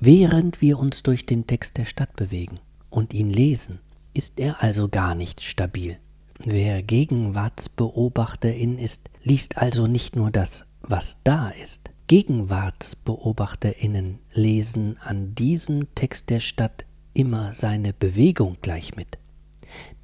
Während 0.00 0.60
wir 0.60 0.78
uns 0.78 1.02
durch 1.02 1.26
den 1.26 1.46
Text 1.46 1.76
der 1.76 1.84
Stadt 1.84 2.14
bewegen 2.14 2.60
und 2.88 3.12
ihn 3.12 3.30
lesen, 3.30 3.80
ist 4.12 4.40
er 4.40 4.60
also 4.62 4.88
gar 4.88 5.14
nicht 5.14 5.42
stabil. 5.42 5.98
Wer 6.38 6.82
Gegenwartsbeobachterin 6.82 8.78
ist, 8.78 9.10
liest 9.22 9.58
also 9.58 9.86
nicht 9.86 10.16
nur 10.16 10.30
das, 10.30 10.64
was 10.82 11.18
da 11.24 11.48
ist. 11.50 11.90
Gegenwartsbeobachterinnen 12.06 14.20
lesen 14.32 14.96
an 15.00 15.34
diesem 15.34 15.94
Text 15.94 16.30
der 16.30 16.40
Stadt 16.40 16.86
immer 17.12 17.52
seine 17.54 17.92
Bewegung 17.92 18.56
gleich 18.62 18.96
mit. 18.96 19.18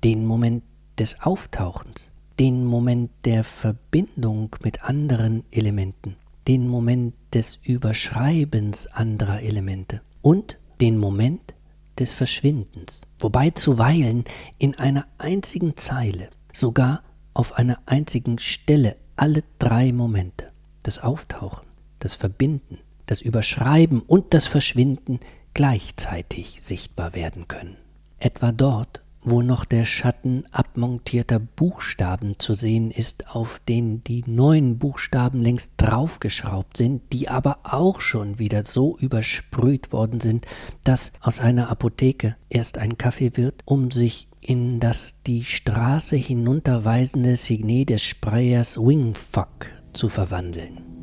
Den 0.02 0.26
Moment 0.26 0.64
des 0.98 1.22
Auftauchens, 1.22 2.10
den 2.38 2.66
Moment 2.66 3.10
der 3.24 3.42
Verbindung 3.44 4.54
mit 4.62 4.84
anderen 4.84 5.44
Elementen, 5.50 6.16
den 6.46 6.68
Moment 6.68 7.14
des 7.32 7.58
Überschreibens 7.62 8.86
anderer 8.88 9.40
Elemente 9.40 10.02
und 10.20 10.58
den 10.80 10.98
Moment 10.98 11.53
des 11.98 12.12
Verschwindens, 12.12 13.02
wobei 13.18 13.50
zuweilen 13.50 14.24
in 14.58 14.74
einer 14.76 15.06
einzigen 15.18 15.76
Zeile, 15.76 16.28
sogar 16.52 17.02
auf 17.34 17.54
einer 17.54 17.78
einzigen 17.86 18.38
Stelle 18.38 18.96
alle 19.16 19.42
drei 19.58 19.92
Momente, 19.92 20.50
das 20.82 20.98
Auftauchen, 20.98 21.66
das 21.98 22.14
Verbinden, 22.14 22.78
das 23.06 23.22
Überschreiben 23.22 24.00
und 24.00 24.34
das 24.34 24.46
Verschwinden 24.46 25.20
gleichzeitig 25.52 26.58
sichtbar 26.60 27.14
werden 27.14 27.48
können. 27.48 27.76
Etwa 28.18 28.52
dort, 28.52 29.02
wo 29.24 29.42
noch 29.42 29.64
der 29.64 29.84
Schatten 29.84 30.44
abmontierter 30.52 31.38
Buchstaben 31.40 32.38
zu 32.38 32.54
sehen 32.54 32.90
ist, 32.90 33.34
auf 33.34 33.60
denen 33.68 34.04
die 34.04 34.22
neuen 34.26 34.78
Buchstaben 34.78 35.40
längst 35.40 35.72
draufgeschraubt 35.78 36.76
sind, 36.76 37.12
die 37.12 37.28
aber 37.28 37.58
auch 37.64 38.00
schon 38.00 38.38
wieder 38.38 38.64
so 38.64 38.96
übersprüht 38.98 39.92
worden 39.92 40.20
sind, 40.20 40.46
dass 40.84 41.12
aus 41.20 41.40
einer 41.40 41.70
Apotheke 41.70 42.36
erst 42.48 42.78
ein 42.78 42.98
Kaffee 42.98 43.36
wird, 43.36 43.62
um 43.64 43.90
sich 43.90 44.28
in 44.40 44.78
das 44.78 45.22
die 45.26 45.42
Straße 45.42 46.16
hinunterweisende 46.16 47.36
Signet 47.36 47.88
des 47.88 48.02
Sprayers 48.02 48.76
Wingfuck 48.76 49.66
zu 49.94 50.10
verwandeln. 50.10 50.93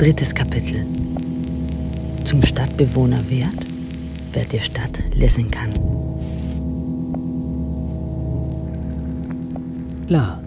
Drittes 0.00 0.34
Kapitel. 0.34 0.86
Zum 2.24 2.42
Stadtbewohner 2.42 3.28
wird, 3.28 3.50
wer 4.32 4.46
die 4.46 4.58
Stadt 4.60 5.02
lesen 5.12 5.50
kann. 5.50 5.74
Klar, 10.06 10.42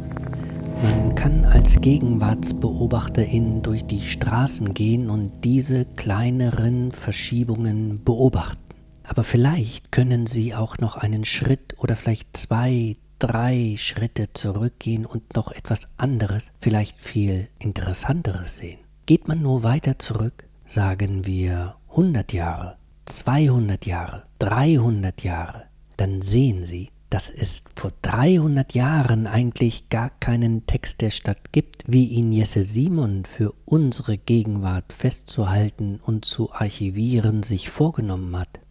man 0.82 1.14
kann 1.14 1.46
als 1.46 1.80
Gegenwartsbeobachterin 1.80 3.62
durch 3.62 3.86
die 3.86 4.02
Straßen 4.02 4.74
gehen 4.74 5.12
und 5.12 5.44
diese 5.44 5.86
kleineren 5.86 6.92
Verschiebungen 6.92 8.04
beobachten. 8.04 8.60
Aber 9.04 9.24
vielleicht 9.24 9.92
können 9.92 10.26
Sie 10.26 10.56
auch 10.56 10.80
noch 10.80 10.98
einen 10.98 11.26
Schritt 11.26 11.76
oder 11.78 11.96
vielleicht 11.96 12.36
zwei, 12.36 12.96
drei 13.20 13.76
Schritte 13.78 14.34
zurückgehen 14.34 15.06
und 15.06 15.36
noch 15.36 15.52
etwas 15.52 15.90
anderes, 15.98 16.52
vielleicht 16.60 17.00
viel 17.00 17.50
interessanteres 17.60 18.58
sehen. 18.58 18.83
Geht 19.06 19.28
man 19.28 19.42
nur 19.42 19.64
weiter 19.64 20.00
zurück, 20.00 20.48
sagen 20.66 21.26
wir 21.26 21.76
100 21.90 22.32
Jahre, 22.32 22.78
200 23.04 23.86
Jahre, 23.86 24.24
300 24.40 25.26
Jahre, 25.26 25.64
dann 25.98 26.22
sehen 26.22 26.66
Sie, 26.66 26.90
dass 27.10 27.30
es 27.30 27.64
vor 27.76 27.92
300 28.02 28.74
Jahren 28.74 29.28
eigentlich 29.28 29.90
gar 29.90 30.10
keinen 30.10 30.66
Text 30.68 31.02
der 31.02 31.10
Stadt 31.10 31.52
gibt, 31.52 31.84
wie 31.86 32.06
ihn 32.06 32.32
Jesse 32.32 32.64
Simon 32.64 33.26
für 33.26 33.54
unsere 33.66 34.18
Gegenwart 34.18 34.94
festzuhalten 34.94 36.00
und 36.02 36.24
zu 36.24 36.54
archivieren 36.54 37.44
sich 37.44 37.70
vorgenommen 37.70 38.38
hat. 38.38 38.62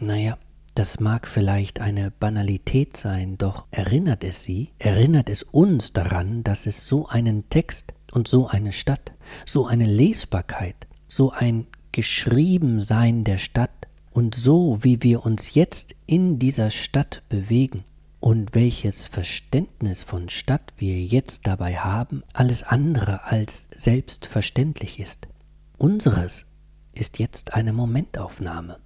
Naja, 0.00 0.36
das 0.74 0.98
mag 0.98 1.28
vielleicht 1.28 1.80
eine 1.80 2.10
Banalität 2.10 2.96
sein, 2.96 3.38
doch 3.38 3.66
erinnert 3.70 4.24
es 4.24 4.42
Sie, 4.42 4.72
erinnert 4.80 5.30
es 5.30 5.44
uns 5.44 5.92
daran, 5.92 6.42
dass 6.42 6.66
es 6.66 6.88
so 6.88 7.06
einen 7.06 7.48
Text 7.48 7.94
und 8.12 8.28
so 8.28 8.46
eine 8.46 8.72
Stadt, 8.72 9.12
so 9.44 9.66
eine 9.66 9.86
Lesbarkeit, 9.86 10.86
so 11.08 11.30
ein 11.30 11.66
Geschriebensein 11.92 13.24
der 13.24 13.38
Stadt 13.38 13.88
und 14.10 14.34
so, 14.34 14.82
wie 14.82 15.02
wir 15.02 15.24
uns 15.24 15.54
jetzt 15.54 15.94
in 16.06 16.38
dieser 16.38 16.70
Stadt 16.70 17.22
bewegen 17.28 17.84
und 18.20 18.54
welches 18.54 19.06
Verständnis 19.06 20.02
von 20.02 20.28
Stadt 20.28 20.72
wir 20.78 21.00
jetzt 21.00 21.46
dabei 21.46 21.76
haben, 21.76 22.22
alles 22.32 22.62
andere 22.62 23.24
als 23.24 23.68
selbstverständlich 23.74 25.00
ist. 25.00 25.28
Unseres 25.76 26.46
ist 26.92 27.18
jetzt 27.18 27.54
eine 27.54 27.72
Momentaufnahme. 27.72 28.78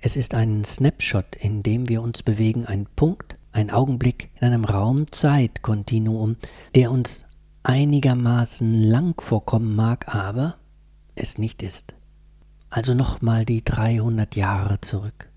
Es 0.00 0.16
ist 0.16 0.34
ein 0.34 0.64
Snapshot, 0.64 1.36
in 1.36 1.62
dem 1.62 1.88
wir 1.88 2.02
uns 2.02 2.22
bewegen, 2.22 2.64
ein 2.66 2.86
Punkt, 2.96 3.36
ein 3.52 3.70
Augenblick 3.70 4.30
in 4.40 4.46
einem 4.46 4.64
Raum-Zeit-Kontinuum, 4.64 6.36
der 6.74 6.90
uns 6.90 7.26
einigermaßen 7.62 8.74
lang 8.74 9.20
vorkommen 9.20 9.74
mag, 9.74 10.14
aber 10.14 10.56
es 11.14 11.38
nicht 11.38 11.62
ist. 11.62 11.94
Also 12.70 12.94
nochmal 12.94 13.44
die 13.44 13.64
300 13.64 14.36
Jahre 14.36 14.80
zurück. 14.80 15.30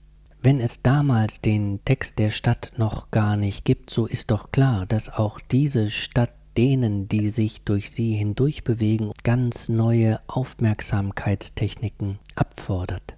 Wenn 0.44 0.60
es 0.60 0.82
damals 0.82 1.42
den 1.42 1.86
Text 1.86 2.18
der 2.18 2.32
Stadt 2.32 2.72
noch 2.78 3.12
gar 3.12 3.38
nicht 3.38 3.64
gibt, 3.64 3.90
so 3.90 4.08
ist 4.08 4.32
doch 4.32 4.52
klar, 4.52 4.86
dass 4.86 5.10
auch 5.10 5.40
diese 5.40 5.92
Stadt 5.92 6.34
denen, 6.58 7.08
die 7.08 7.30
sich 7.30 7.62
durch 7.64 7.92
sie 7.92 8.14
hindurch 8.14 8.64
bewegen, 8.64 9.12
ganz 9.24 9.70
neue 9.70 10.20
Aufmerksamkeitstechniken 10.28 12.20
abfordert. 12.36 13.16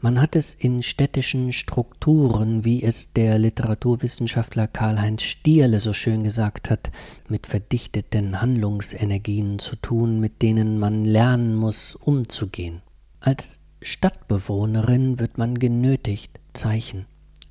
Man 0.00 0.20
hat 0.20 0.36
es 0.36 0.54
in 0.54 0.82
städtischen 0.82 1.52
Strukturen, 1.52 2.64
wie 2.64 2.82
es 2.82 3.12
der 3.12 3.38
Literaturwissenschaftler 3.38 4.68
Karl-Heinz 4.68 5.22
Stierle 5.22 5.80
so 5.80 5.92
schön 5.92 6.22
gesagt 6.22 6.70
hat, 6.70 6.90
mit 7.28 7.46
verdichteten 7.46 8.40
Handlungsenergien 8.40 9.58
zu 9.58 9.76
tun, 9.76 10.20
mit 10.20 10.42
denen 10.42 10.78
man 10.78 11.04
lernen 11.04 11.54
muss, 11.54 11.94
umzugehen. 11.94 12.82
Als 13.20 13.58
Stadtbewohnerin 13.82 15.18
wird 15.18 15.38
man 15.38 15.58
genötigt, 15.58 16.40
Zeichen, 16.52 17.06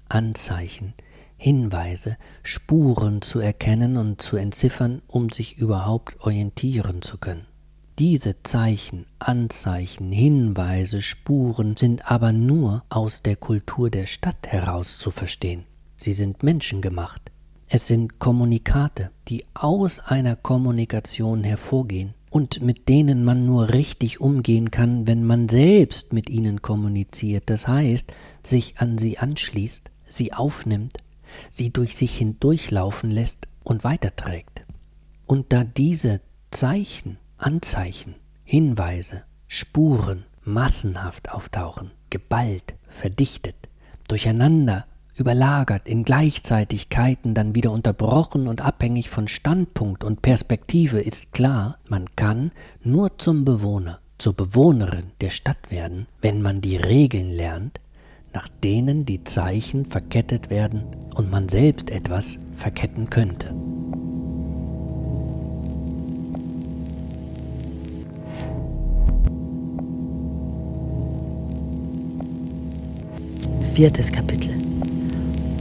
Anzeichen, 0.10 0.94
Hinweise, 1.38 2.18
Spuren 2.42 3.22
zu 3.22 3.40
erkennen 3.40 3.98
und 3.98 4.22
zu 4.22 4.38
entziffern, 4.38 5.02
um 5.08 5.30
sich 5.30 5.58
überhaupt 5.58 6.20
orientieren 6.22 7.02
zu 7.02 7.18
können. 7.18 7.46
Diese 8.00 8.42
Zeichen, 8.42 9.06
Anzeichen, 9.20 10.12
Hinweise, 10.12 11.04
Spuren 11.04 11.78
sind 11.78 12.10
aber 12.10 12.32
nur 12.32 12.84
aus 12.90 13.22
der 13.22 13.36
Kultur 13.36 13.92
der 13.92 14.08
Stadt 14.08 14.48
heraus 14.48 14.98
zu 14.98 15.12
verstehen. 15.12 15.66
Sie 15.96 16.14
sind 16.14 16.42
menschengemacht. 16.42 17.32
Es 17.70 17.88
sind 17.88 18.18
Kommunikate, 18.18 19.12
die 19.28 19.46
aus 19.54 20.00
einer 20.00 20.36
Kommunikation 20.36 21.44
hervorgehen 21.44 22.16
und 22.32 22.64
mit 22.64 22.90
denen 22.90 23.24
man 23.24 23.46
nur 23.46 23.70
richtig 23.70 24.20
umgehen 24.20 24.72
kann, 24.72 25.06
wenn 25.06 25.24
man 25.24 25.48
selbst 25.48 26.14
mit 26.14 26.32
ihnen 26.32 26.64
kommuniziert, 26.64 27.44
das 27.52 27.68
heißt, 27.68 28.12
sich 28.44 28.80
an 28.80 28.98
sie 28.98 29.20
anschließt, 29.20 29.92
sie 30.04 30.34
aufnimmt, 30.34 30.98
sie 31.52 31.70
durch 31.70 31.96
sich 31.96 32.18
hindurchlaufen 32.18 33.12
lässt 33.12 33.48
und 33.64 33.84
weiterträgt. 33.84 34.64
Und 35.28 35.54
da 35.54 35.64
diese 35.64 36.22
Zeichen, 36.50 37.18
Anzeichen, 37.44 38.16
Hinweise, 38.46 39.24
Spuren 39.48 40.24
massenhaft 40.46 41.32
auftauchen, 41.32 41.92
geballt, 42.10 42.76
verdichtet, 42.88 43.68
durcheinander 44.08 44.86
überlagert, 45.16 45.90
in 45.90 46.06
Gleichzeitigkeiten 46.06 47.34
dann 47.34 47.54
wieder 47.54 47.72
unterbrochen 47.72 48.48
und 48.48 48.62
abhängig 48.62 49.10
von 49.10 49.28
Standpunkt 49.28 50.06
und 50.06 50.22
Perspektive 50.22 51.02
ist 51.02 51.34
klar, 51.34 51.80
man 51.90 52.16
kann 52.16 52.54
nur 52.82 53.18
zum 53.18 53.44
Bewohner, 53.44 54.00
zur 54.18 54.34
Bewohnerin 54.34 55.12
der 55.20 55.30
Stadt 55.30 55.70
werden, 55.70 56.08
wenn 56.22 56.42
man 56.42 56.62
die 56.62 56.78
Regeln 56.78 57.30
lernt, 57.30 57.82
nach 58.34 58.48
denen 58.48 59.06
die 59.06 59.26
Zeichen 59.26 59.84
verkettet 59.84 60.50
werden 60.50 60.86
und 61.14 61.30
man 61.30 61.50
selbst 61.50 61.90
etwas 61.90 62.40
verketten 62.54 63.10
könnte. 63.10 63.54
Viertes 73.74 74.12
Kapitel 74.12 74.52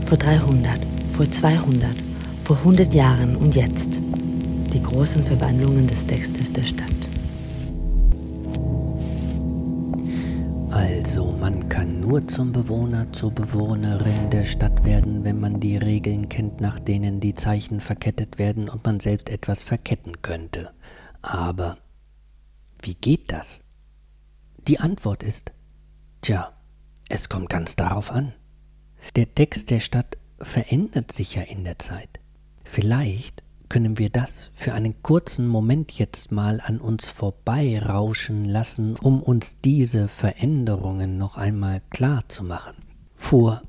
vor 0.05 0.19
300, 0.19 0.79
vor 1.13 1.31
200, 1.31 1.89
vor 2.43 2.57
100 2.57 2.93
Jahren 2.93 3.35
und 3.35 3.55
jetzt. 3.55 3.89
Die 4.71 4.83
großen 4.83 5.23
Verwandlungen 5.23 5.87
des 5.87 6.05
Textes 6.05 6.53
der 6.53 6.61
Stadt. 6.61 6.85
Also 10.69 11.35
man 11.39 11.67
kann 11.69 12.01
nur 12.01 12.27
zum 12.27 12.51
Bewohner, 12.51 13.11
zur 13.13 13.31
Bewohnerin 13.31 14.29
der 14.29 14.45
Stadt 14.45 14.85
werden, 14.85 15.23
wenn 15.23 15.39
man 15.39 15.59
die 15.59 15.77
Regeln 15.77 16.29
kennt, 16.29 16.61
nach 16.61 16.77
denen 16.77 17.19
die 17.19 17.33
Zeichen 17.33 17.79
verkettet 17.79 18.37
werden 18.37 18.69
und 18.69 18.85
man 18.85 18.99
selbst 18.99 19.31
etwas 19.31 19.63
verketten 19.63 20.21
könnte. 20.21 20.69
Aber 21.23 21.79
wie 22.79 22.93
geht 22.93 23.31
das? 23.31 23.61
Die 24.67 24.79
Antwort 24.79 25.23
ist, 25.23 25.51
tja, 26.21 26.53
es 27.13 27.29
kommt 27.29 27.49
ganz 27.49 27.75
darauf 27.75 28.11
an. 28.11 28.33
Der 29.15 29.35
Text 29.35 29.69
der 29.69 29.81
Stadt 29.81 30.17
verändert 30.39 31.11
sich 31.11 31.35
ja 31.35 31.43
in 31.43 31.63
der 31.63 31.77
Zeit. 31.77 32.19
Vielleicht 32.63 33.43
können 33.69 33.99
wir 33.99 34.09
das 34.09 34.49
für 34.55 34.73
einen 34.73 35.03
kurzen 35.03 35.47
Moment 35.47 35.91
jetzt 35.91 36.31
mal 36.31 36.59
an 36.59 36.79
uns 36.79 37.09
vorbeirauschen 37.09 38.43
lassen, 38.43 38.95
um 38.95 39.21
uns 39.21 39.61
diese 39.61 40.07
Veränderungen 40.07 41.19
noch 41.19 41.37
einmal 41.37 41.83
klar 41.91 42.23
zu 42.29 42.43
machen. 42.43 42.77
Vor 43.13 43.61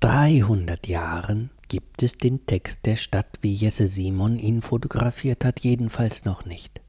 300 0.00 0.86
Jahren 0.86 1.48
gibt 1.68 2.02
es 2.02 2.18
den 2.18 2.44
Text 2.44 2.84
der 2.84 2.96
Stadt, 2.96 3.38
wie 3.40 3.54
Jesse 3.54 3.88
Simon 3.88 4.38
ihn 4.38 4.60
fotografiert 4.60 5.46
hat, 5.46 5.60
jedenfalls 5.60 6.26
noch 6.26 6.44
nicht. 6.44 6.82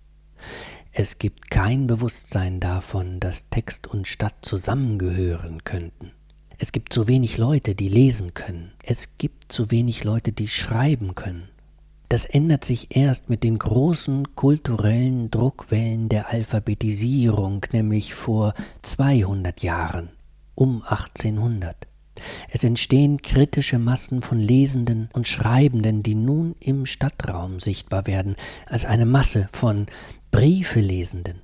Es 0.95 1.17
gibt 1.17 1.49
kein 1.49 1.87
Bewusstsein 1.87 2.59
davon, 2.59 3.19
dass 3.19 3.49
Text 3.49 3.87
und 3.87 4.07
Stadt 4.07 4.35
zusammengehören 4.43 5.63
könnten. 5.63 6.11
Es 6.59 6.71
gibt 6.71 6.93
zu 6.93 7.07
wenig 7.07 7.39
Leute, 7.39 7.73
die 7.73 7.89
lesen 7.89 8.35
können. 8.35 8.73
Es 8.83 9.17
gibt 9.17 9.51
zu 9.51 9.71
wenig 9.71 10.03
Leute, 10.03 10.31
die 10.33 10.47
schreiben 10.47 11.15
können. 11.15 11.49
Das 12.09 12.25
ändert 12.25 12.63
sich 12.63 12.95
erst 12.95 13.27
mit 13.27 13.43
den 13.43 13.57
großen 13.57 14.35
kulturellen 14.35 15.31
Druckwellen 15.31 16.09
der 16.09 16.29
Alphabetisierung, 16.29 17.65
nämlich 17.71 18.13
vor 18.13 18.53
200 18.83 19.63
Jahren, 19.63 20.09
um 20.53 20.83
1800. 20.83 21.87
Es 22.49 22.63
entstehen 22.63 23.19
kritische 23.19 23.79
Massen 23.79 24.21
von 24.21 24.39
Lesenden 24.39 25.09
und 25.13 25.27
Schreibenden, 25.27 26.03
die 26.03 26.13
nun 26.13 26.55
im 26.59 26.85
Stadtraum 26.85 27.59
sichtbar 27.59 28.05
werden, 28.05 28.35
als 28.67 28.85
eine 28.85 29.07
Masse 29.07 29.49
von 29.51 29.87
Briefelesenden, 30.33 31.43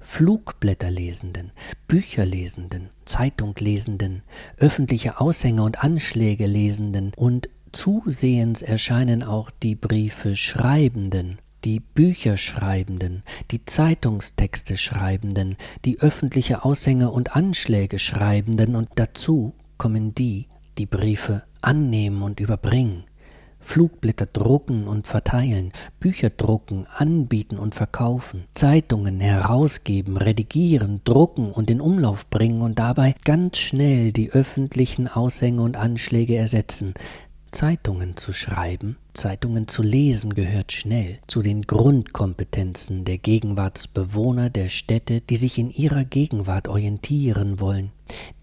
Flugblätterlesenden, 0.00 1.50
Bücherlesenden, 1.86 2.90
Zeitunglesenden, 3.06 4.22
öffentliche 4.58 5.18
Aushänge 5.18 5.62
und 5.62 5.82
Anschläge 5.82 6.46
lesenden 6.46 7.12
und 7.16 7.48
zusehends 7.72 8.60
erscheinen 8.60 9.22
auch 9.22 9.50
die 9.50 9.74
Briefe 9.74 10.36
Schreibenden, 10.36 11.38
die 11.64 11.80
Bücher 11.80 12.36
Schreibenden, 12.36 13.22
die 13.50 13.64
Zeitungstexte 13.64 14.76
Schreibenden, 14.76 15.56
die 15.86 15.98
öffentliche 16.00 16.66
Aushänge 16.66 17.10
und 17.10 17.34
Anschläge 17.34 17.98
Schreibenden 17.98 18.76
und 18.76 18.90
dazu 18.96 19.54
kommen 19.78 20.14
die, 20.14 20.48
die 20.76 20.86
Briefe 20.86 21.44
annehmen 21.62 22.20
und 22.20 22.40
überbringen, 22.40 23.04
Flugblätter 23.60 24.26
drucken 24.26 24.86
und 24.86 25.06
verteilen, 25.06 25.72
Bücher 26.00 26.30
drucken, 26.30 26.86
anbieten 26.94 27.58
und 27.58 27.74
verkaufen, 27.74 28.44
Zeitungen 28.54 29.20
herausgeben, 29.20 30.16
redigieren, 30.16 31.00
drucken 31.04 31.52
und 31.52 31.70
in 31.70 31.80
Umlauf 31.80 32.28
bringen 32.30 32.62
und 32.62 32.78
dabei 32.78 33.14
ganz 33.24 33.58
schnell 33.58 34.12
die 34.12 34.30
öffentlichen 34.30 35.08
Aushänge 35.08 35.62
und 35.62 35.76
Anschläge 35.76 36.36
ersetzen. 36.36 36.94
Zeitungen 37.50 38.16
zu 38.16 38.32
schreiben, 38.32 38.96
Zeitungen 39.14 39.66
zu 39.68 39.82
lesen 39.82 40.34
gehört 40.34 40.72
schnell 40.72 41.18
zu 41.26 41.42
den 41.42 41.62
Grundkompetenzen 41.62 43.04
der 43.04 43.18
Gegenwartsbewohner 43.18 44.48
der 44.50 44.68
Städte, 44.68 45.20
die 45.20 45.36
sich 45.36 45.58
in 45.58 45.70
ihrer 45.70 46.04
Gegenwart 46.04 46.68
orientieren 46.68 47.58
wollen, 47.58 47.90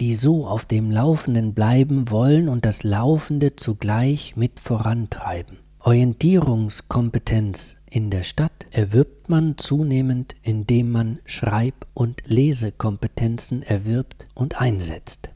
die 0.02 0.16
so 0.16 0.46
auf 0.46 0.66
dem 0.66 0.92
Laufenden 0.92 1.54
bleiben 1.54 2.10
wollen 2.10 2.50
und 2.50 2.66
das 2.66 2.84
Laufende 2.84 3.56
zugleich 3.56 4.36
mit 4.36 4.60
vorantreiben. 4.60 5.60
Orientierungskompetenz 5.80 7.78
in 7.90 8.10
der 8.10 8.24
Stadt 8.24 8.66
erwirbt 8.72 9.30
man 9.30 9.58
zunehmend, 9.58 10.36
indem 10.42 10.92
man 10.92 11.20
Schreib- 11.26 11.86
und 11.94 12.24
Lesekompetenzen 12.26 13.62
erwirbt 13.62 14.28
und 14.34 14.60
einsetzt. 14.60 15.30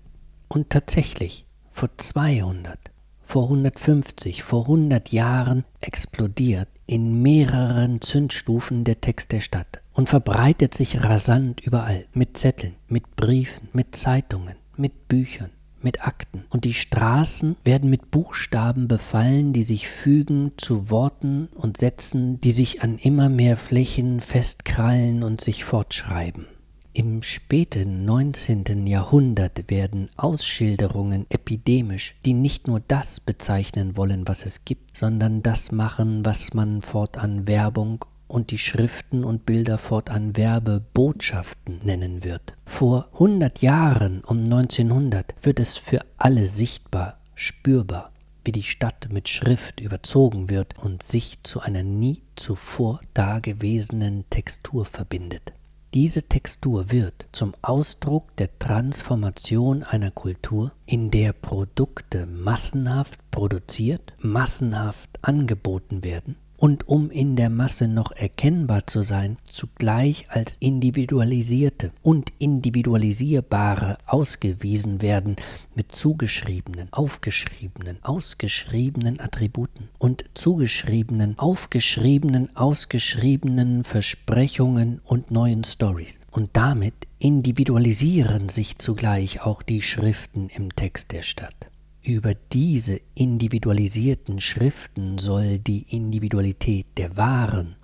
Und 0.48 0.72
tatsächlich, 0.72 1.46
vor 1.70 1.90
200, 1.96 2.89
vor 3.30 3.44
150, 3.44 4.42
vor 4.42 4.64
100 4.64 5.12
Jahren 5.12 5.64
explodiert 5.82 6.68
in 6.88 7.22
mehreren 7.22 8.02
Zündstufen 8.02 8.86
der 8.86 9.02
Text 9.02 9.32
der 9.32 9.40
Stadt 9.40 9.82
und 9.94 10.10
verbreitet 10.10 10.74
sich 10.74 11.04
rasant 11.04 11.62
überall 11.62 12.06
mit 12.12 12.38
Zetteln, 12.38 12.74
mit 12.88 13.16
Briefen, 13.16 13.70
mit 13.72 13.96
Zeitungen, 13.96 14.56
mit 14.78 15.08
Büchern, 15.08 15.52
mit 15.80 16.08
Akten. 16.08 16.46
Und 16.50 16.66
die 16.66 16.74
Straßen 16.74 17.56
werden 17.64 17.92
mit 17.92 18.10
Buchstaben 18.10 18.88
befallen, 18.88 19.54
die 19.54 19.62
sich 19.62 19.88
fügen 19.88 20.54
zu 20.58 20.90
Worten 20.90 21.50
und 21.54 21.78
Sätzen, 21.78 22.40
die 22.40 22.52
sich 22.52 22.82
an 22.82 22.98
immer 22.98 23.30
mehr 23.30 23.58
Flächen 23.58 24.22
festkrallen 24.22 25.22
und 25.22 25.40
sich 25.40 25.64
fortschreiben. 25.66 26.48
Im 26.92 27.22
späten 27.22 28.04
19. 28.06 28.88
Jahrhundert 28.88 29.70
werden 29.70 30.10
Ausschilderungen 30.18 31.28
epidemisch, 31.30 32.16
die 32.26 32.34
nicht 32.34 32.68
nur 32.68 32.80
das 32.80 33.20
bezeichnen 33.20 33.96
wollen, 33.96 34.28
was 34.28 34.44
es 34.44 34.66
gibt, 34.66 34.98
sondern 34.98 35.44
das 35.44 35.72
machen, 35.72 36.26
was 36.26 36.56
man 36.56 36.82
fortan 36.82 37.46
Werbung 37.48 38.06
und 38.28 38.50
die 38.50 38.58
Schriften 38.58 39.24
und 39.24 39.46
Bilder 39.46 39.78
fortan 39.78 40.36
Werbebotschaften 40.36 41.80
nennen 41.84 42.24
wird. 42.24 42.56
Vor 42.66 43.10
100 43.14 43.62
Jahren, 43.62 44.24
um 44.24 44.40
1900, 44.40 45.36
wird 45.44 45.60
es 45.60 45.78
für 45.78 46.02
alle 46.18 46.48
sichtbar, 46.48 47.20
spürbar, 47.36 48.12
wie 48.44 48.52
die 48.52 48.64
Stadt 48.64 49.10
mit 49.12 49.30
Schrift 49.30 49.80
überzogen 49.80 50.50
wird 50.50 50.80
und 50.80 51.04
sich 51.04 51.38
zu 51.44 51.60
einer 51.60 51.84
nie 51.84 52.24
zuvor 52.36 53.00
dagewesenen 53.14 54.26
Textur 54.32 54.86
verbindet. 54.86 55.54
Diese 55.94 56.22
Textur 56.22 56.92
wird 56.92 57.26
zum 57.32 57.56
Ausdruck 57.64 58.36
der 58.36 58.60
Transformation 58.60 59.82
einer 59.82 60.12
Kultur, 60.12 60.72
in 60.86 61.10
der 61.10 61.34
Produkte 61.34 62.28
massenhaft 62.28 63.20
produziert, 63.32 64.14
massenhaft 64.20 65.10
angeboten 65.24 66.04
werden 66.04 66.36
und 66.60 66.88
um 66.90 67.10
in 67.10 67.36
der 67.36 67.50
Masse 67.50 67.88
noch 67.88 68.12
erkennbar 68.12 68.86
zu 68.86 69.02
sein, 69.02 69.38
zugleich 69.48 70.26
als 70.30 70.58
individualisierte 70.60 71.92
und 72.04 72.32
individualisierbare 72.38 73.98
ausgewiesen 74.06 75.02
werden 75.02 75.38
mit 75.74 75.94
zugeschriebenen, 75.94 76.92
aufgeschriebenen, 76.92 78.04
ausgeschriebenen 78.04 79.20
Attributen 79.22 79.88
und 79.98 80.26
zugeschriebenen, 80.34 81.40
aufgeschriebenen, 81.40 82.56
ausgeschriebenen 82.56 83.86
Versprechungen 83.86 85.00
und 85.06 85.32
neuen 85.32 85.64
Stories. 85.64 86.20
Und 86.30 86.50
damit 86.54 86.94
individualisieren 87.20 88.50
sich 88.50 88.78
zugleich 88.78 89.42
auch 89.42 89.64
die 89.64 89.82
Schriften 89.82 90.50
im 90.50 90.76
Text 90.76 91.14
der 91.14 91.22
Stadt. 91.22 91.70
Über 92.10 92.34
diese 92.34 93.02
individualisierten 93.14 94.40
Schriften 94.42 95.20
soll 95.20 95.60
die 95.60 95.96
Individualität 95.96 96.88
der 96.98 97.18
Waren, 97.18 97.76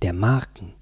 der 0.00 0.14
Marken, 0.14 0.72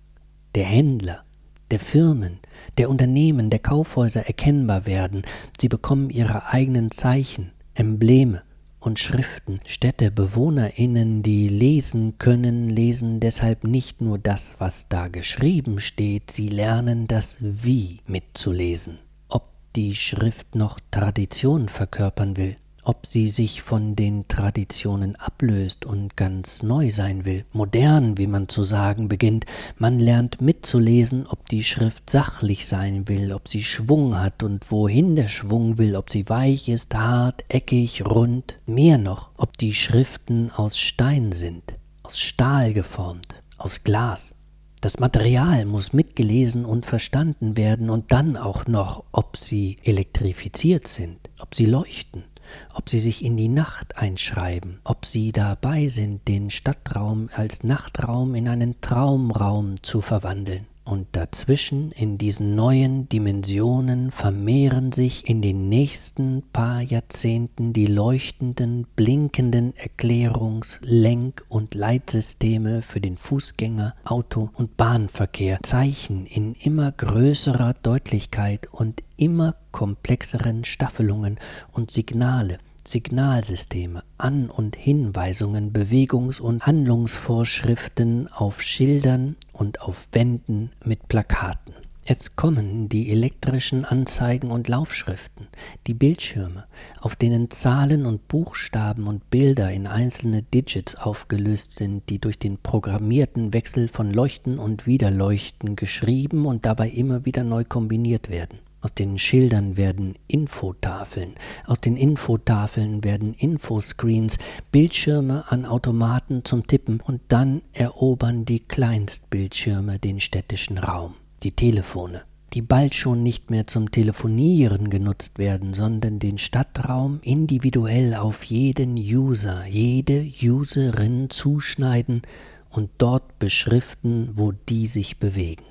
der 0.54 0.62
Händler, 0.62 1.24
der 1.72 1.80
Firmen, 1.80 2.38
der 2.78 2.88
Unternehmen, 2.88 3.50
der 3.50 3.58
Kaufhäuser 3.58 4.28
erkennbar 4.28 4.86
werden. 4.86 5.22
Sie 5.60 5.68
bekommen 5.68 6.10
ihre 6.10 6.46
eigenen 6.46 6.92
Zeichen, 6.92 7.50
Embleme 7.74 8.42
und 8.78 9.00
Schriften. 9.00 9.58
Städte, 9.66 10.12
Bewohnerinnen, 10.12 11.24
die 11.24 11.48
lesen 11.48 12.18
können, 12.18 12.68
lesen 12.68 13.18
deshalb 13.18 13.64
nicht 13.64 14.00
nur 14.00 14.18
das, 14.18 14.54
was 14.58 14.88
da 14.88 15.08
geschrieben 15.08 15.80
steht, 15.80 16.30
sie 16.30 16.48
lernen 16.48 17.08
das 17.08 17.38
Wie 17.40 17.98
mitzulesen. 18.06 19.00
Ob 19.28 19.48
die 19.74 19.96
Schrift 19.96 20.54
noch 20.54 20.78
Tradition 20.92 21.68
verkörpern 21.68 22.36
will, 22.36 22.54
ob 22.84 23.06
sie 23.06 23.28
sich 23.28 23.62
von 23.62 23.94
den 23.94 24.26
Traditionen 24.26 25.14
ablöst 25.16 25.84
und 25.84 26.16
ganz 26.16 26.62
neu 26.62 26.90
sein 26.90 27.24
will, 27.24 27.44
modern, 27.52 28.18
wie 28.18 28.26
man 28.26 28.48
zu 28.48 28.64
sagen 28.64 29.08
beginnt. 29.08 29.46
Man 29.78 29.98
lernt 29.98 30.40
mitzulesen, 30.40 31.26
ob 31.28 31.48
die 31.48 31.62
Schrift 31.62 32.10
sachlich 32.10 32.66
sein 32.66 33.08
will, 33.08 33.32
ob 33.32 33.48
sie 33.48 33.62
Schwung 33.62 34.18
hat 34.18 34.42
und 34.42 34.70
wohin 34.70 35.14
der 35.14 35.28
Schwung 35.28 35.78
will, 35.78 35.94
ob 35.94 36.10
sie 36.10 36.28
weich 36.28 36.68
ist, 36.68 36.94
hart, 36.94 37.44
eckig, 37.48 38.04
rund. 38.04 38.58
Mehr 38.66 38.98
noch, 38.98 39.30
ob 39.36 39.56
die 39.58 39.74
Schriften 39.74 40.50
aus 40.50 40.78
Stein 40.78 41.32
sind, 41.32 41.74
aus 42.02 42.18
Stahl 42.18 42.72
geformt, 42.72 43.36
aus 43.58 43.84
Glas. 43.84 44.34
Das 44.80 44.98
Material 44.98 45.64
muss 45.64 45.92
mitgelesen 45.92 46.64
und 46.64 46.86
verstanden 46.86 47.56
werden 47.56 47.88
und 47.88 48.10
dann 48.10 48.36
auch 48.36 48.66
noch, 48.66 49.04
ob 49.12 49.36
sie 49.36 49.76
elektrifiziert 49.84 50.88
sind, 50.88 51.30
ob 51.38 51.54
sie 51.54 51.66
leuchten 51.66 52.24
ob 52.74 52.88
sie 52.88 52.98
sich 52.98 53.24
in 53.24 53.36
die 53.36 53.48
Nacht 53.48 53.96
einschreiben, 53.96 54.80
ob 54.84 55.06
sie 55.06 55.32
dabei 55.32 55.88
sind, 55.88 56.26
den 56.28 56.50
Stadtraum 56.50 57.28
als 57.34 57.64
Nachtraum 57.64 58.34
in 58.34 58.48
einen 58.48 58.80
Traumraum 58.80 59.82
zu 59.82 60.00
verwandeln. 60.00 60.66
Und 60.84 61.06
dazwischen 61.12 61.92
in 61.92 62.18
diesen 62.18 62.56
neuen 62.56 63.08
Dimensionen 63.08 64.10
vermehren 64.10 64.90
sich 64.90 65.28
in 65.28 65.40
den 65.40 65.68
nächsten 65.68 66.42
paar 66.52 66.80
Jahrzehnten 66.80 67.72
die 67.72 67.86
leuchtenden, 67.86 68.88
blinkenden 68.96 69.74
Erklärungs-, 69.74 70.78
Lenk- 70.82 71.44
und 71.48 71.74
Leitsysteme 71.74 72.82
für 72.82 73.00
den 73.00 73.16
Fußgänger, 73.16 73.94
Auto- 74.04 74.50
und 74.54 74.76
Bahnverkehr, 74.76 75.60
Zeichen 75.62 76.26
in 76.26 76.54
immer 76.54 76.90
größerer 76.90 77.74
Deutlichkeit 77.74 78.68
und 78.72 79.04
immer 79.16 79.54
komplexeren 79.70 80.64
Staffelungen 80.64 81.38
und 81.70 81.92
Signale, 81.92 82.58
Signalsysteme, 82.84 84.02
An- 84.18 84.50
und 84.50 84.76
Hinweisungen, 84.76 85.72
Bewegungs- 85.72 86.40
und 86.40 86.66
Handlungsvorschriften 86.66 88.28
auf 88.32 88.60
Schildern 88.60 89.36
und 89.52 89.82
auf 89.82 90.08
Wänden 90.12 90.72
mit 90.84 91.08
Plakaten. 91.08 91.74
Es 92.04 92.34
kommen 92.34 92.88
die 92.88 93.12
elektrischen 93.12 93.84
Anzeigen 93.84 94.50
und 94.50 94.66
Laufschriften, 94.66 95.46
die 95.86 95.94
Bildschirme, 95.94 96.64
auf 97.00 97.14
denen 97.14 97.52
Zahlen 97.52 98.06
und 98.06 98.26
Buchstaben 98.26 99.06
und 99.06 99.30
Bilder 99.30 99.70
in 99.70 99.86
einzelne 99.86 100.42
Digits 100.42 100.96
aufgelöst 100.96 101.76
sind, 101.76 102.10
die 102.10 102.18
durch 102.18 102.40
den 102.40 102.58
programmierten 102.58 103.52
Wechsel 103.52 103.86
von 103.86 104.10
Leuchten 104.12 104.58
und 104.58 104.84
Wiederleuchten 104.84 105.76
geschrieben 105.76 106.44
und 106.46 106.66
dabei 106.66 106.90
immer 106.90 107.24
wieder 107.24 107.44
neu 107.44 107.62
kombiniert 107.62 108.28
werden. 108.28 108.58
Aus 108.82 108.94
den 108.94 109.16
Schildern 109.16 109.76
werden 109.76 110.16
Infotafeln, 110.26 111.34
aus 111.66 111.80
den 111.80 111.96
Infotafeln 111.96 113.04
werden 113.04 113.32
Infoscreens, 113.32 114.38
Bildschirme 114.72 115.44
an 115.52 115.66
Automaten 115.66 116.44
zum 116.44 116.66
Tippen 116.66 117.00
und 117.00 117.20
dann 117.28 117.62
erobern 117.72 118.44
die 118.44 118.58
Kleinstbildschirme 118.58 120.00
den 120.00 120.18
städtischen 120.18 120.78
Raum, 120.78 121.14
die 121.44 121.52
Telefone, 121.52 122.24
die 122.54 122.60
bald 122.60 122.96
schon 122.96 123.22
nicht 123.22 123.50
mehr 123.50 123.68
zum 123.68 123.92
Telefonieren 123.92 124.90
genutzt 124.90 125.38
werden, 125.38 125.74
sondern 125.74 126.18
den 126.18 126.38
Stadtraum 126.38 127.20
individuell 127.22 128.16
auf 128.16 128.42
jeden 128.42 128.96
User, 128.96 129.64
jede 129.64 130.26
Userin 130.42 131.30
zuschneiden 131.30 132.22
und 132.68 132.90
dort 132.98 133.38
beschriften, 133.38 134.30
wo 134.34 134.50
die 134.50 134.88
sich 134.88 135.20
bewegen, 135.20 135.64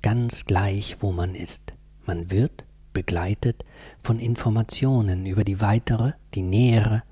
ganz 0.00 0.46
gleich, 0.46 0.98
wo 1.00 1.10
man 1.10 1.34
ist. 1.34 1.71
Man 2.04 2.30
wird 2.30 2.64
begleitet 2.92 3.64
von 4.00 4.18
Informationen 4.18 5.26
über 5.26 5.44
die 5.44 5.60
weitere, 5.60 6.12
die 6.34 6.42
nähere, 6.42 7.02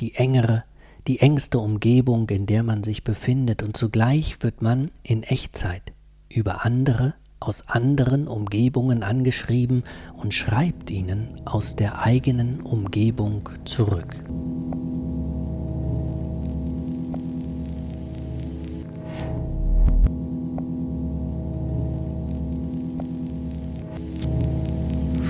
die 0.00 0.14
engere, 0.14 0.64
die 1.06 1.20
engste 1.20 1.58
Umgebung, 1.58 2.28
in 2.30 2.46
der 2.46 2.62
man 2.62 2.82
sich 2.82 3.04
befindet, 3.04 3.62
und 3.62 3.76
zugleich 3.76 4.42
wird 4.42 4.62
man 4.62 4.90
in 5.02 5.22
Echtzeit 5.22 5.92
über 6.28 6.64
andere 6.64 7.14
aus 7.38 7.68
anderen 7.68 8.28
Umgebungen 8.28 9.02
angeschrieben 9.02 9.84
und 10.16 10.32
schreibt 10.32 10.90
ihnen 10.90 11.40
aus 11.44 11.76
der 11.76 12.02
eigenen 12.02 12.60
Umgebung 12.62 13.48
zurück. 13.64 14.16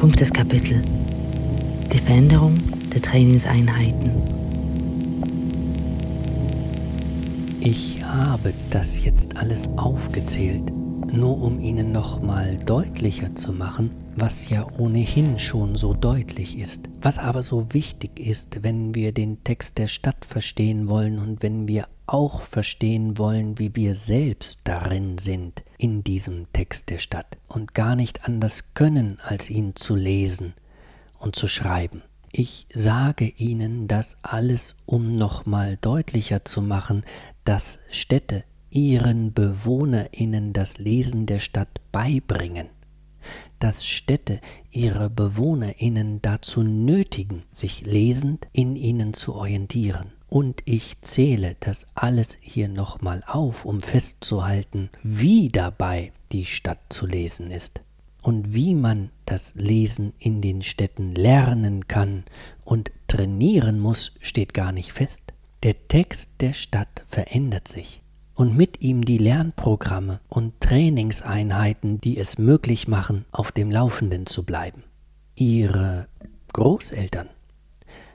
Fünftes 0.06 0.32
Kapitel. 0.32 0.80
Die 1.92 1.98
Veränderung 1.98 2.58
der 2.94 3.02
Trainingseinheiten. 3.02 4.12
Ich 7.58 8.04
habe 8.04 8.52
das 8.70 9.02
jetzt 9.02 9.36
alles 9.36 9.68
aufgezählt, 9.76 10.62
nur 11.12 11.42
um 11.42 11.58
Ihnen 11.58 11.90
nochmal 11.90 12.56
deutlicher 12.64 13.34
zu 13.34 13.52
machen, 13.52 13.90
was 14.16 14.48
ja 14.48 14.66
ohnehin 14.78 15.38
schon 15.38 15.76
so 15.76 15.92
deutlich 15.92 16.58
ist, 16.58 16.88
was 17.02 17.18
aber 17.18 17.42
so 17.42 17.72
wichtig 17.74 18.18
ist, 18.18 18.62
wenn 18.62 18.94
wir 18.94 19.12
den 19.12 19.44
Text 19.44 19.76
der 19.76 19.88
Stadt 19.88 20.24
verstehen 20.24 20.88
wollen 20.88 21.18
und 21.18 21.42
wenn 21.42 21.68
wir 21.68 21.86
auch 22.06 22.40
verstehen 22.40 23.18
wollen, 23.18 23.58
wie 23.58 23.76
wir 23.76 23.94
selbst 23.94 24.60
darin 24.64 25.18
sind, 25.18 25.62
in 25.76 26.02
diesem 26.02 26.50
Text 26.52 26.88
der 26.88 26.98
Stadt, 26.98 27.36
und 27.46 27.74
gar 27.74 27.94
nicht 27.94 28.24
anders 28.24 28.72
können, 28.72 29.18
als 29.20 29.50
ihn 29.50 29.76
zu 29.76 29.94
lesen 29.94 30.54
und 31.18 31.36
zu 31.36 31.46
schreiben. 31.46 32.02
Ich 32.32 32.66
sage 32.72 33.26
Ihnen 33.36 33.86
das 33.86 34.16
alles, 34.22 34.76
um 34.86 35.12
nochmal 35.12 35.78
deutlicher 35.80 36.44
zu 36.44 36.62
machen, 36.62 37.04
dass 37.44 37.78
Städte 37.90 38.44
ihren 38.70 39.32
Bewohnerinnen 39.32 40.52
das 40.52 40.78
Lesen 40.78 41.24
der 41.24 41.38
Stadt 41.38 41.80
beibringen 41.92 42.68
dass 43.58 43.86
Städte 43.86 44.40
ihre 44.70 45.10
Bewohnerinnen 45.10 46.20
dazu 46.22 46.62
nötigen, 46.62 47.42
sich 47.52 47.84
lesend 47.86 48.46
in 48.52 48.76
ihnen 48.76 49.14
zu 49.14 49.34
orientieren. 49.34 50.12
Und 50.28 50.62
ich 50.64 51.00
zähle 51.02 51.56
das 51.60 51.86
alles 51.94 52.36
hier 52.40 52.68
nochmal 52.68 53.22
auf, 53.26 53.64
um 53.64 53.80
festzuhalten, 53.80 54.90
wie 55.02 55.48
dabei 55.48 56.12
die 56.32 56.44
Stadt 56.44 56.80
zu 56.88 57.06
lesen 57.06 57.50
ist 57.50 57.80
und 58.22 58.52
wie 58.52 58.74
man 58.74 59.10
das 59.24 59.54
Lesen 59.54 60.12
in 60.18 60.40
den 60.40 60.62
Städten 60.62 61.14
lernen 61.14 61.86
kann 61.86 62.24
und 62.64 62.90
trainieren 63.06 63.78
muss, 63.78 64.12
steht 64.20 64.52
gar 64.52 64.72
nicht 64.72 64.92
fest. 64.92 65.20
Der 65.62 65.86
Text 65.88 66.30
der 66.40 66.52
Stadt 66.52 67.02
verändert 67.04 67.68
sich 67.68 68.02
und 68.36 68.56
mit 68.56 68.82
ihm 68.82 69.04
die 69.04 69.18
Lernprogramme 69.18 70.20
und 70.28 70.60
Trainingseinheiten, 70.60 72.00
die 72.00 72.18
es 72.18 72.38
möglich 72.38 72.86
machen, 72.86 73.24
auf 73.32 73.50
dem 73.50 73.70
Laufenden 73.70 74.26
zu 74.26 74.44
bleiben. 74.44 74.84
Ihre 75.34 76.06
Großeltern 76.52 77.30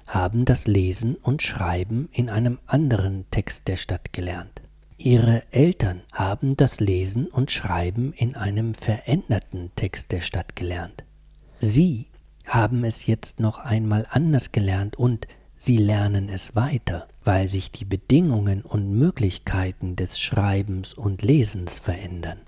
haben 0.07 0.45
das 0.45 0.67
Lesen 0.67 1.15
und 1.15 1.41
Schreiben 1.41 2.07
in 2.11 2.29
einem 2.29 2.59
anderen 2.67 3.25
Text 3.31 3.67
der 3.67 3.77
Stadt 3.77 4.13
gelernt. 4.13 4.61
Ihre 4.97 5.41
Eltern 5.51 6.01
haben 6.11 6.55
das 6.55 6.79
Lesen 6.79 7.25
und 7.27 7.49
Schreiben 7.49 8.13
in 8.13 8.35
einem 8.35 8.75
veränderten 8.75 9.71
Text 9.75 10.11
der 10.11 10.21
Stadt 10.21 10.55
gelernt. 10.55 11.03
Sie 11.59 12.07
haben 12.45 12.83
es 12.83 13.07
jetzt 13.07 13.39
noch 13.39 13.57
einmal 13.57 14.05
anders 14.09 14.51
gelernt 14.51 14.97
und 14.97 15.27
sie 15.57 15.77
lernen 15.77 16.29
es 16.29 16.55
weiter 16.55 17.07
weil 17.23 17.47
sich 17.47 17.71
die 17.71 17.85
Bedingungen 17.85 18.61
und 18.61 18.91
Möglichkeiten 18.91 19.95
des 19.95 20.19
Schreibens 20.19 20.93
und 20.93 21.21
Lesens 21.21 21.79
verändern. 21.79 22.39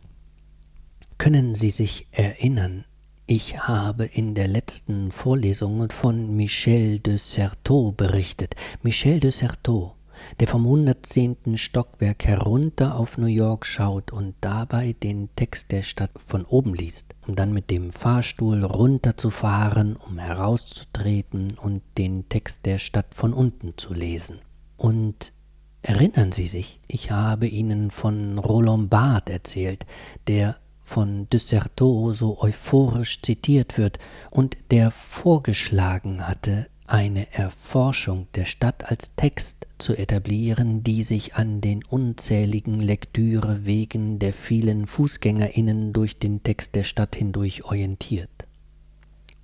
Können 1.18 1.56
Sie 1.56 1.70
sich 1.70 2.08
erinnern, 2.12 2.86
ich 3.26 3.60
habe 3.60 4.04
in 4.04 4.36
der 4.36 4.50
letzten 4.50 5.12
Vorlesung 5.12 5.90
von 5.92 6.36
Michel 6.36 7.00
de 7.00 7.18
Certeau 7.18 7.94
berichtet. 7.94 8.56
Michel 8.82 9.22
de 9.22 9.32
Certeau, 9.32 9.96
der 10.42 10.48
vom 10.48 10.66
110. 10.66 11.56
Stockwerk 11.56 12.26
herunter 12.26 12.98
auf 12.98 13.18
New 13.18 13.28
York 13.28 13.66
schaut 13.66 14.12
und 14.12 14.36
dabei 14.42 14.94
den 15.02 15.30
Text 15.38 15.72
der 15.72 15.84
Stadt 15.84 16.12
von 16.20 16.44
oben 16.44 16.74
liest, 16.74 17.16
um 17.26 17.36
dann 17.36 17.54
mit 17.54 17.70
dem 17.70 17.92
Fahrstuhl 17.92 18.66
runterzufahren, 18.66 19.96
um 19.96 20.20
herauszutreten 20.20 21.58
und 21.58 21.82
den 21.98 22.28
Text 22.28 22.66
der 22.66 22.78
Stadt 22.78 23.16
von 23.16 23.32
unten 23.34 23.78
zu 23.78 23.94
lesen. 23.94 24.40
Und 24.84 25.32
erinnern 25.82 26.34
Sie 26.34 26.46
sich, 26.46 26.82
ich 26.90 27.10
habe 27.10 27.48
Ihnen 27.48 27.90
von 27.90 28.38
Roland 28.38 28.90
Barth 28.90 29.30
erzählt, 29.30 29.86
der 30.28 30.58
von 30.82 31.30
Desserteau 31.30 32.12
so 32.12 32.42
euphorisch 32.42 33.22
zitiert 33.22 33.78
wird 33.78 33.98
und 34.30 34.58
der 34.72 34.92
vorgeschlagen 34.92 36.28
hatte, 36.28 36.68
eine 36.86 37.32
Erforschung 37.32 38.28
der 38.36 38.44
Stadt 38.44 38.92
als 38.92 39.16
Text 39.16 39.68
zu 39.78 39.96
etablieren, 39.96 40.84
die 40.84 41.04
sich 41.04 41.36
an 41.36 41.62
den 41.62 41.86
unzähligen 41.86 42.82
Lektürewegen 42.82 44.20
der 44.20 44.34
vielen 44.34 44.86
Fußgängerinnen 44.86 45.94
durch 45.94 46.20
den 46.20 46.44
Text 46.44 46.76
der 46.76 46.84
Stadt 46.84 47.16
hindurch 47.16 47.64
orientiert. 47.64 48.50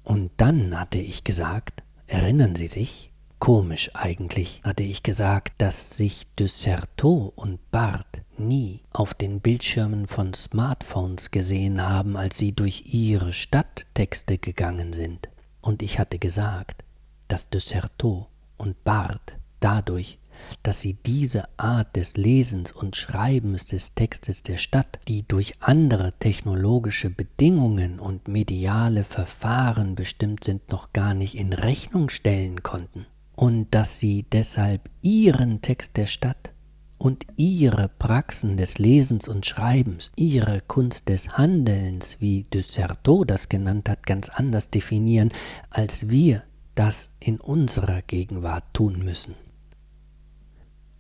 Und 0.04 0.32
dann 0.36 0.78
hatte 0.78 0.97
ich 0.97 1.23
gesagt, 1.23 1.82
erinnern 2.08 2.58
Sie 2.58 2.67
sich, 2.67 3.09
Komisch 3.39 3.89
eigentlich, 3.93 4.60
hatte 4.65 4.84
ich 4.84 5.02
gesagt, 5.02 5.62
dass 5.62 5.95
sich 5.95 6.28
de 6.38 6.47
Certeau 6.49 7.32
und 7.38 7.71
Barth 7.71 8.21
nie 8.38 8.82
auf 8.91 9.13
den 9.13 9.39
Bildschirmen 9.39 10.08
von 10.08 10.34
Smartphones 10.34 11.32
gesehen 11.32 11.82
haben, 11.82 12.17
als 12.17 12.38
sie 12.38 12.52
durch 12.52 12.93
ihre 12.93 13.32
Stadttexte 13.32 14.38
gegangen 14.39 14.91
sind. 14.91 15.30
Und 15.62 15.82
ich 15.82 15.99
hatte 15.99 16.19
gesagt, 16.19 16.84
dass 17.30 17.49
de 17.49 17.62
Certeau 17.62 18.28
und 18.58 18.84
Barth 18.84 19.38
dadurch, 19.62 20.19
dass 20.62 20.82
sie 20.82 20.95
diese 20.95 21.47
Art 21.58 21.95
des 21.95 22.17
Lesens 22.17 22.73
und 22.73 22.97
Schreibens 22.97 23.65
des 23.65 23.95
Textes 23.95 24.43
der 24.43 24.58
Stadt, 24.58 24.99
die 25.08 25.25
durch 25.25 25.54
andere 25.62 26.12
technologische 26.19 27.10
Bedingungen 27.10 27.99
und 28.02 28.28
mediale 28.28 29.06
Verfahren 29.06 29.95
bestimmt 29.95 30.43
sind, 30.43 30.69
noch 30.73 30.91
gar 30.91 31.13
nicht 31.13 31.36
in 31.36 31.54
Rechnung 31.54 32.10
stellen 32.10 32.63
konnten 32.63 33.06
und 33.39 33.73
dass 33.73 33.99
sie 33.99 34.25
deshalb 34.34 34.89
ihren 35.02 35.62
Text 35.62 35.95
der 35.95 36.08
Stadt 36.08 36.52
und 36.97 37.25
ihre 37.38 37.88
Praxen 37.88 38.58
des 38.58 38.80
Lesens 38.80 39.30
und 39.30 39.45
Schreibens, 39.45 40.12
ihre 40.17 40.60
Kunst 40.60 41.08
des 41.08 41.38
Handelns, 41.38 42.19
wie 42.19 42.43
de 42.43 42.62
Certeau 42.62 43.23
das 43.23 43.47
genannt 43.47 43.88
hat, 43.88 44.06
ganz 44.06 44.28
anders 44.28 44.71
definieren, 44.71 45.32
als 45.69 46.10
wir 46.10 46.43
das 46.75 47.12
in 47.21 47.39
unserer 47.39 48.02
Gegenwart 48.02 48.65
tun 48.73 48.99
müssen. 49.06 49.36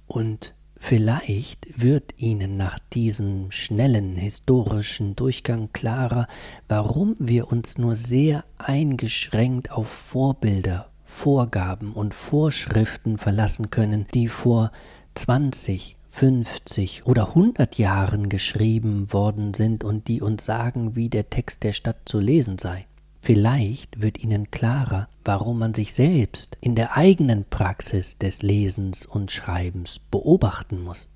Und 0.07 0.55
vielleicht 0.77 1.67
wird 1.81 2.13
Ihnen 2.15 2.55
nach 2.55 2.79
diesem 2.93 3.51
schnellen 3.51 4.15
historischen 4.15 5.17
Durchgang 5.17 5.73
klarer, 5.73 6.25
warum 6.69 7.15
wir 7.19 7.51
uns 7.51 7.77
nur 7.77 7.97
sehr 7.97 8.45
eingeschränkt 8.57 9.71
auf 9.71 9.89
Vorbilder 9.89 10.88
Vorgaben 11.09 11.91
und 11.91 12.13
Vorschriften 12.13 13.17
verlassen 13.17 13.71
können, 13.71 14.05
die 14.13 14.29
vor 14.29 14.71
20, 15.15 15.97
50 16.07 17.05
oder 17.07 17.29
100 17.29 17.77
Jahren 17.77 18.29
geschrieben 18.29 19.11
worden 19.11 19.53
sind 19.53 19.83
und 19.83 20.07
die 20.07 20.21
uns 20.21 20.45
sagen, 20.45 20.95
wie 20.95 21.09
der 21.09 21.29
Text 21.29 21.63
der 21.63 21.73
Stadt 21.73 21.97
zu 22.05 22.19
lesen 22.19 22.57
sei. 22.57 22.85
Vielleicht 23.19 24.01
wird 24.01 24.23
Ihnen 24.23 24.49
klarer, 24.49 25.09
warum 25.25 25.59
man 25.59 25.73
sich 25.73 25.93
selbst 25.93 26.57
in 26.61 26.75
der 26.75 26.95
eigenen 26.95 27.43
Praxis 27.43 28.17
des 28.17 28.41
Lesens 28.41 29.05
und 29.05 29.31
Schreibens 29.31 29.99
beobachten 29.99 30.81
muss. 30.83 31.09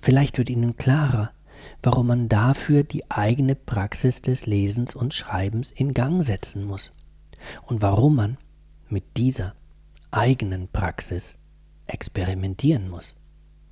Vielleicht 0.00 0.38
wird 0.38 0.48
Ihnen 0.48 0.76
klarer, 0.76 1.32
warum 1.82 2.06
man 2.06 2.28
dafür 2.28 2.84
die 2.84 3.10
eigene 3.10 3.56
Praxis 3.56 4.22
des 4.22 4.46
Lesens 4.46 4.94
und 4.94 5.12
Schreibens 5.12 5.72
in 5.72 5.92
Gang 5.92 6.22
setzen 6.22 6.64
muss 6.64 6.92
und 7.66 7.82
warum 7.82 8.14
man 8.14 8.36
mit 8.90 9.16
dieser 9.16 9.54
eigenen 10.10 10.68
Praxis 10.68 11.38
experimentieren 11.86 12.88
muss. 12.88 13.14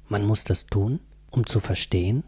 Man 0.08 0.24
muss 0.24 0.44
das 0.44 0.66
tun, 0.66 1.00
um 1.30 1.46
zu 1.46 1.60
verstehen, 1.60 2.24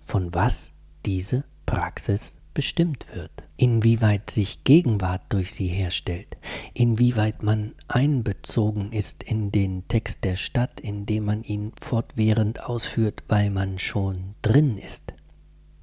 von 0.00 0.32
was 0.34 0.72
diese 1.04 1.44
Praxis 1.66 2.38
bestimmt 2.54 3.06
wird, 3.14 3.30
inwieweit 3.56 4.30
sich 4.30 4.64
Gegenwart 4.64 5.22
durch 5.28 5.52
sie 5.52 5.68
herstellt, 5.68 6.36
inwieweit 6.74 7.42
man 7.42 7.74
einbezogen 7.86 8.92
ist 8.92 9.22
in 9.22 9.52
den 9.52 9.86
Text 9.86 10.24
der 10.24 10.36
Stadt, 10.36 10.80
indem 10.80 11.26
man 11.26 11.42
ihn 11.42 11.72
fortwährend 11.80 12.62
ausführt, 12.64 13.22
weil 13.28 13.50
man 13.50 13.78
schon 13.78 14.34
drin 14.42 14.78
ist. 14.78 15.14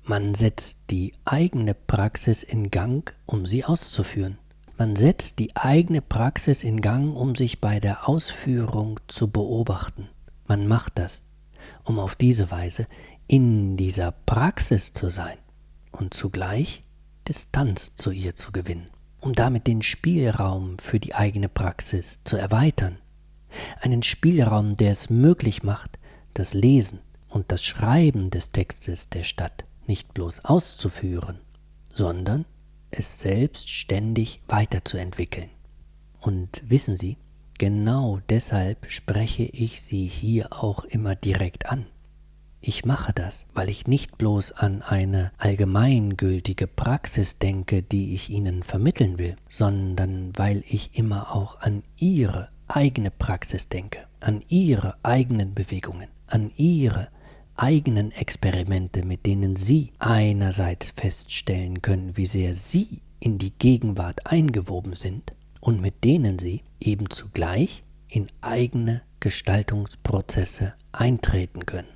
Man 0.04 0.36
setzt 0.36 0.78
die 0.90 1.14
eigene 1.26 1.74
Praxis 1.74 2.44
in 2.44 2.72
Gang, 2.72 3.16
um 3.26 3.46
sie 3.46 3.66
auszuführen. 3.66 4.38
Man 4.80 4.96
setzt 4.96 5.40
die 5.40 5.56
eigene 5.56 6.04
Praxis 6.04 6.64
in 6.64 6.82
Gang, 6.82 7.16
um 7.16 7.34
sich 7.34 7.60
bei 7.62 7.80
der 7.80 8.08
Ausführung 8.08 9.00
zu 9.08 9.28
beobachten. 9.28 10.08
Man 10.46 10.68
macht 10.68 11.00
das, 11.00 11.24
um 11.84 11.98
auf 11.98 12.16
diese 12.16 12.52
Weise 12.52 12.86
in 13.26 13.76
dieser 13.76 14.12
Praxis 14.12 14.94
zu 14.94 15.10
sein 15.10 15.40
und 15.92 16.14
zugleich 16.14 16.84
Distanz 17.28 17.96
zu 17.96 18.12
ihr 18.12 18.36
zu 18.36 18.52
gewinnen, 18.52 18.92
um 19.20 19.34
damit 19.34 19.66
den 19.66 19.82
Spielraum 19.82 20.78
für 20.78 21.00
die 21.00 21.16
eigene 21.16 21.50
Praxis 21.50 22.20
zu 22.24 22.38
erweitern. 22.38 23.00
Einen 23.82 24.04
Spielraum, 24.04 24.76
der 24.76 24.92
es 24.92 25.10
möglich 25.10 25.64
macht, 25.64 25.98
das 26.36 26.54
Lesen 26.54 27.00
und 27.30 27.52
das 27.52 27.64
Schreiben 27.64 28.30
des 28.30 28.52
Textes 28.52 29.10
der 29.10 29.24
Stadt 29.24 29.66
nicht 29.88 30.14
bloß 30.14 30.46
auszuführen, 30.46 31.40
sondern 31.92 32.46
es 32.92 33.20
selbstständig 33.20 34.42
weiterzuentwickeln. 34.48 35.50
Und 36.20 36.64
wissen 36.66 36.98
Sie, 36.98 37.18
genau 37.58 38.20
deshalb 38.30 38.90
spreche 38.90 39.44
ich 39.44 39.82
Sie 39.82 40.06
hier 40.06 40.52
auch 40.52 40.84
immer 40.84 41.16
direkt 41.16 41.68
an. 41.68 41.86
Ich 42.60 42.86
mache 42.86 43.14
das, 43.14 43.46
weil 43.54 43.70
ich 43.70 43.88
nicht 43.88 44.18
bloß 44.18 44.52
an 44.54 44.82
eine 44.82 45.32
allgemeingültige 45.38 46.68
Praxis 46.68 47.38
denke, 47.38 47.84
die 47.84 48.16
ich 48.16 48.30
Ihnen 48.30 48.64
vermitteln 48.64 49.20
will, 49.20 49.36
sondern 49.48 50.32
weil 50.36 50.64
ich 50.68 50.98
immer 50.98 51.36
auch 51.36 51.60
an 51.62 51.84
Ihre 51.98 52.50
eigene 52.68 53.12
Praxis 53.12 53.70
denke, 53.70 54.00
an 54.20 54.44
Ihre 54.48 54.98
eigenen 55.04 55.54
Bewegungen, 55.54 56.10
an 56.26 56.52
Ihre 56.58 57.10
eigenen 57.58 58.12
Experimente, 58.12 59.04
mit 59.06 59.26
denen 59.26 59.56
Sie 59.56 59.92
einerseits 60.00 60.92
feststellen 60.92 61.82
können, 61.82 62.16
wie 62.16 62.26
sehr 62.26 62.56
Sie 62.56 63.02
in 63.20 63.38
die 63.38 63.52
Gegenwart 63.52 64.26
eingewoben 64.26 64.94
sind 64.94 65.34
und 65.60 65.82
mit 65.82 66.04
denen 66.04 66.40
Sie 66.40 66.62
eben 66.80 67.10
zugleich 67.10 67.84
in 68.08 68.28
eigene 68.42 69.02
Gestaltungsprozesse 69.20 70.74
eintreten 70.92 71.66
können. 71.66 71.88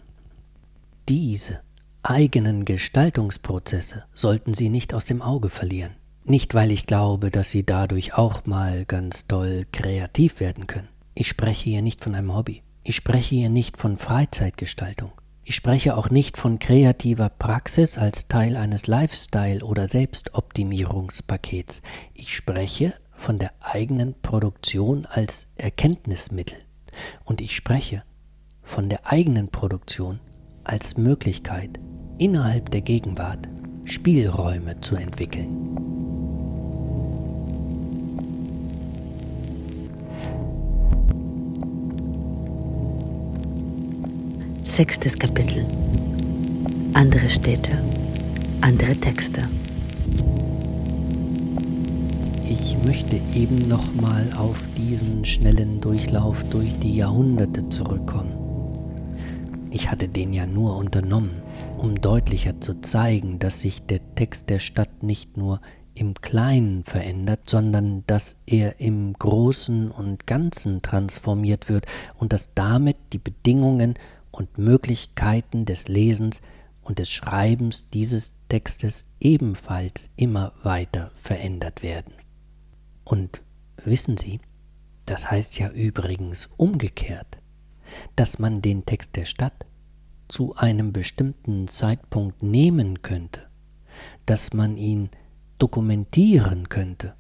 Diese 1.08 1.62
eigenen 2.04 2.66
Gestaltungsprozesse 2.66 4.06
sollten 4.14 4.54
Sie 4.54 4.70
nicht 4.70 4.94
aus 4.94 5.06
dem 5.06 5.22
Auge 5.22 5.50
verlieren. 5.50 5.92
Nicht, 6.24 6.54
weil 6.54 6.72
ich 6.72 6.86
glaube, 6.86 7.32
dass 7.32 7.52
Sie 7.52 7.66
dadurch 7.66 8.14
auch 8.16 8.46
mal 8.46 8.86
ganz 8.86 9.28
doll 9.28 9.66
kreativ 9.72 10.40
werden 10.40 10.68
können. 10.68 10.90
Ich 11.14 11.28
spreche 11.28 11.70
hier 11.70 11.82
nicht 11.82 12.02
von 12.02 12.16
einem 12.16 12.36
Hobby. 12.36 12.64
Ich 12.84 12.96
spreche 12.96 13.36
hier 13.36 13.50
nicht 13.50 13.78
von 13.78 13.98
Freizeitgestaltung. 13.98 15.12
Ich 15.44 15.56
spreche 15.56 15.98
auch 15.98 16.12
nicht 16.12 16.38
von 16.38 16.60
kreativer 16.60 17.30
Praxis 17.30 17.98
als 17.98 18.28
Teil 18.28 18.56
eines 18.56 18.86
Lifestyle- 18.86 19.64
oder 19.64 19.88
Selbstoptimierungspakets. 19.88 21.82
Ich 22.14 22.36
spreche 22.36 22.94
von 23.12 23.40
der 23.40 23.52
eigenen 23.60 24.14
Produktion 24.22 25.08
als 25.08 25.48
Erkenntnismittel. 25.58 26.60
Und 27.24 27.42
ich 27.42 27.56
spreche 27.56 28.04
von 28.62 28.88
der 28.88 29.08
eigenen 29.08 29.50
Produktion 29.50 30.20
als 30.64 30.98
Möglichkeit, 30.98 31.80
innerhalb 32.20 32.70
der 32.70 32.82
Gegenwart 32.82 33.50
Spielräume 33.84 34.80
zu 34.82 34.96
entwickeln. 34.96 36.21
Sechstes 44.72 45.20
Kapitel. 45.20 45.66
Andere 46.94 47.30
Städte, 47.30 47.72
andere 48.62 48.96
Texte. 48.96 49.42
Ich 52.50 52.78
möchte 52.86 53.18
eben 53.36 53.58
nochmal 53.68 54.30
auf 54.38 54.58
diesen 54.78 55.26
schnellen 55.26 55.82
Durchlauf 55.82 56.46
durch 56.46 56.80
die 56.80 56.96
Jahrhunderte 56.96 57.68
zurückkommen. 57.68 58.32
Ich 59.72 59.92
hatte 59.92 60.08
den 60.08 60.32
ja 60.32 60.46
nur 60.46 60.78
unternommen, 60.78 61.44
um 61.78 62.00
deutlicher 62.00 62.62
zu 62.62 62.80
zeigen, 62.80 63.40
dass 63.40 63.60
sich 63.60 63.86
der 63.86 64.00
Text 64.16 64.50
der 64.50 64.60
Stadt 64.60 65.04
nicht 65.04 65.36
nur 65.36 65.60
im 65.96 66.14
Kleinen 66.14 66.86
verändert, 66.86 67.50
sondern 67.50 68.06
dass 68.08 68.38
er 68.46 68.80
im 68.80 69.12
Großen 69.20 69.92
und 69.92 70.26
Ganzen 70.28 70.82
transformiert 70.82 71.68
wird 71.68 71.88
und 72.18 72.32
dass 72.32 72.54
damit 72.54 72.96
die 73.12 73.18
Bedingungen 73.18 73.96
und 74.32 74.58
Möglichkeiten 74.58 75.66
des 75.66 75.88
Lesens 75.88 76.42
und 76.82 77.00
des 77.00 77.10
Schreibens 77.10 77.90
dieses 77.90 78.34
Textes 78.50 79.06
ebenfalls 79.20 80.10
immer 80.16 80.54
weiter 80.64 81.12
verändert 81.16 81.84
werden. 81.84 82.14
Und 83.04 83.42
wissen 83.84 84.18
Sie, 84.18 84.40
das 85.06 85.30
heißt 85.30 85.60
ja 85.60 85.70
übrigens 85.70 86.50
umgekehrt 86.58 87.42
dass 88.16 88.40
man 88.40 88.62
den 88.62 88.86
Text 88.86 89.16
der 89.16 89.26
Stadt 89.26 89.66
zu 90.28 90.56
einem 90.56 90.94
bestimmten 90.94 91.68
Zeitpunkt 91.68 92.42
nehmen 92.42 93.02
könnte, 93.02 93.48
dass 94.26 94.54
man 94.54 94.78
ihn 94.78 95.10
dokumentieren 95.58 96.70
könnte, 96.70 97.16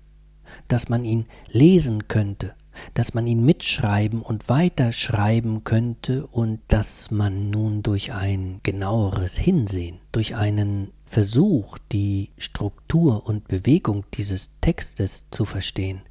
dass 0.68 0.90
man 0.90 1.06
ihn 1.06 1.26
lesen 1.50 2.08
könnte, 2.08 2.54
dass 2.94 3.14
man 3.14 3.28
ihn 3.28 3.46
mitschreiben 3.46 4.22
und 4.22 4.50
weiterschreiben 4.50 5.64
könnte 5.64 6.28
und 6.28 6.60
dass 6.68 7.12
man 7.12 7.50
nun 7.50 7.84
durch 7.84 8.14
ein 8.14 8.60
genaueres 8.64 9.38
Hinsehen, 9.38 10.00
durch 10.12 10.36
einen 10.36 10.92
Versuch, 11.06 11.78
die 11.92 12.32
Struktur 12.38 13.26
und 13.28 13.48
Bewegung 13.48 14.06
dieses 14.14 14.52
Textes 14.62 15.26
zu 15.32 15.46
verstehen, 15.46 16.02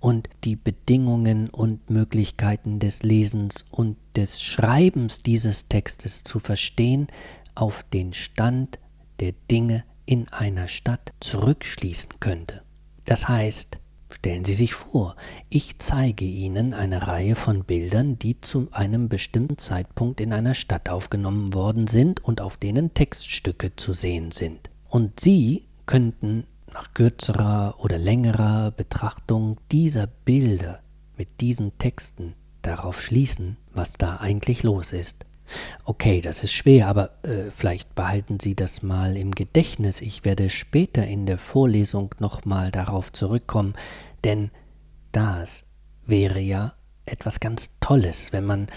und 0.00 0.28
die 0.44 0.56
Bedingungen 0.56 1.48
und 1.48 1.90
Möglichkeiten 1.90 2.78
des 2.78 3.02
Lesens 3.02 3.64
und 3.70 3.96
des 4.16 4.40
Schreibens 4.40 5.22
dieses 5.22 5.68
Textes 5.68 6.22
zu 6.22 6.38
verstehen, 6.38 7.08
auf 7.54 7.82
den 7.82 8.12
Stand 8.12 8.78
der 9.20 9.32
Dinge 9.50 9.84
in 10.06 10.28
einer 10.28 10.68
Stadt 10.68 11.12
zurückschließen 11.20 12.20
könnte. 12.20 12.62
Das 13.04 13.28
heißt, 13.28 13.78
stellen 14.10 14.44
Sie 14.44 14.54
sich 14.54 14.74
vor, 14.74 15.16
ich 15.48 15.78
zeige 15.78 16.24
Ihnen 16.24 16.74
eine 16.74 17.06
Reihe 17.06 17.34
von 17.34 17.64
Bildern, 17.64 18.18
die 18.18 18.40
zu 18.40 18.68
einem 18.72 19.08
bestimmten 19.08 19.58
Zeitpunkt 19.58 20.20
in 20.20 20.32
einer 20.32 20.54
Stadt 20.54 20.88
aufgenommen 20.88 21.54
worden 21.54 21.86
sind 21.86 22.24
und 22.24 22.40
auf 22.40 22.56
denen 22.56 22.94
Textstücke 22.94 23.76
zu 23.76 23.92
sehen 23.92 24.30
sind. 24.30 24.70
Und 24.88 25.20
Sie 25.20 25.64
könnten 25.86 26.44
nach 26.72 26.94
kürzerer 26.94 27.76
oder 27.78 27.98
längerer 27.98 28.70
Betrachtung 28.70 29.58
dieser 29.72 30.06
Bilder 30.06 30.80
mit 31.16 31.40
diesen 31.40 31.76
Texten 31.78 32.34
darauf 32.62 33.00
schließen, 33.00 33.56
was 33.72 33.94
da 33.94 34.16
eigentlich 34.16 34.62
los 34.62 34.92
ist. 34.92 35.24
Okay, 35.84 36.20
das 36.20 36.42
ist 36.42 36.52
schwer, 36.52 36.88
aber 36.88 37.10
äh, 37.22 37.50
vielleicht 37.54 37.94
behalten 37.94 38.38
Sie 38.40 38.54
das 38.54 38.82
mal 38.82 39.16
im 39.16 39.32
Gedächtnis. 39.32 40.00
Ich 40.00 40.24
werde 40.24 40.50
später 40.50 41.06
in 41.06 41.26
der 41.26 41.38
Vorlesung 41.38 42.14
nochmal 42.18 42.70
darauf 42.70 43.12
zurückkommen, 43.12 43.74
denn 44.24 44.50
das 45.12 45.64
wäre 46.06 46.40
ja 46.40 46.74
etwas 47.06 47.40
ganz 47.40 47.70
Tolles, 47.80 48.32
wenn 48.32 48.44
man 48.44 48.68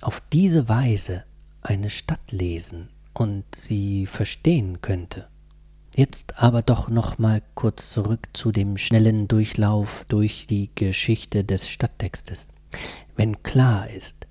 auf 0.00 0.22
diese 0.32 0.68
Weise 0.68 1.24
eine 1.62 1.90
Stadt 1.90 2.32
lesen 2.32 2.90
und 3.14 3.44
sie 3.54 4.06
verstehen 4.06 4.80
könnte. 4.80 5.28
Jetzt 5.96 6.38
aber 6.38 6.62
doch 6.62 6.88
noch 6.88 7.18
mal 7.18 7.42
kurz 7.54 7.90
zurück 7.90 8.28
zu 8.32 8.52
dem 8.52 8.76
schnellen 8.76 9.26
Durchlauf 9.26 10.04
durch 10.06 10.46
die 10.48 10.70
Geschichte 10.74 11.42
des 11.42 11.68
Stadttextes. 11.68 12.50
Wenn 13.16 13.42
klar 13.42 13.90
ist, 13.90 14.27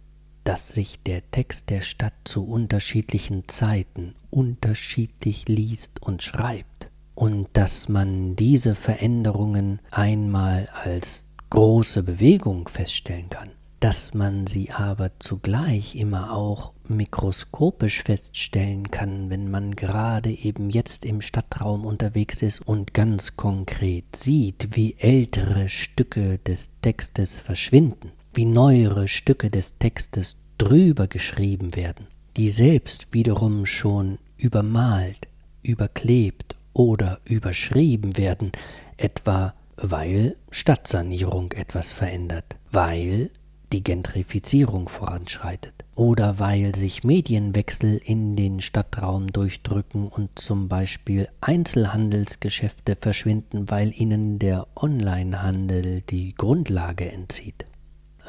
dass 0.47 0.69
sich 0.69 1.03
der 1.03 1.29
Text 1.29 1.69
der 1.69 1.81
Stadt 1.81 2.13
zu 2.23 2.45
unterschiedlichen 2.47 3.49
Zeiten 3.49 4.15
unterschiedlich 4.29 5.49
liest 5.49 6.01
und 6.01 6.23
schreibt 6.23 6.89
und 7.15 7.49
dass 7.51 7.89
man 7.89 8.38
diese 8.38 8.73
Veränderungen 8.73 9.81
einmal 9.91 10.69
als 10.71 11.25
große 11.49 12.01
Bewegung 12.01 12.69
feststellen 12.69 13.29
kann, 13.29 13.49
dass 13.81 14.13
man 14.13 14.47
sie 14.47 14.71
aber 14.71 15.12
zugleich 15.19 15.95
immer 15.95 16.31
auch 16.31 16.71
mikroskopisch 16.88 18.03
feststellen 18.03 18.89
kann, 18.89 19.29
wenn 19.29 19.51
man 19.51 19.75
gerade 19.75 20.31
eben 20.31 20.69
jetzt 20.69 21.03
im 21.03 21.19
Stadtraum 21.19 21.83
unterwegs 21.83 22.41
ist 22.41 22.65
und 22.65 22.93
ganz 22.93 23.36
konkret 23.36 24.15
sieht, 24.15 24.77
wie 24.77 24.95
ältere 24.97 25.67
Stücke 25.67 26.38
des 26.38 26.69
Textes 26.81 27.38
verschwinden, 27.38 28.13
wie 28.38 28.45
neuere 28.45 29.08
Stücke 29.08 29.50
des 29.50 29.80
Textes 29.80 30.38
drüber 30.60 31.08
geschrieben 31.08 31.76
werden, 31.76 32.06
die 32.38 32.52
selbst 32.52 33.12
wiederum 33.12 33.65
schon 33.65 34.19
übermalt, 34.38 35.28
überklebt 35.63 36.56
oder 36.71 37.19
überschrieben 37.26 38.15
werden, 38.15 38.52
etwa 38.95 39.56
weil 39.76 40.36
Stadtsanierung 40.52 41.52
etwas 41.54 41.93
verändert, 41.93 42.58
weil 42.71 43.32
die 43.73 43.84
Gentrifizierung 43.84 44.88
voranschreitet 44.88 45.73
oder 45.95 46.38
weil 46.38 46.76
sich 46.76 47.04
Medienwechsel 47.04 48.00
in 48.06 48.36
den 48.36 48.62
Stadtraum 48.62 49.32
durchdrücken 49.32 50.08
und 50.08 50.38
zum 50.38 50.67
Beispiel 50.67 51.27
Einzelhandelsgeschäfte 51.42 52.96
verschwinden, 52.96 53.71
weil 53.71 53.92
ihnen 54.00 54.38
der 54.38 54.67
Onlinehandel 54.75 56.02
die 56.02 56.35
Grundlage 56.35 57.12
entzieht. 57.12 57.65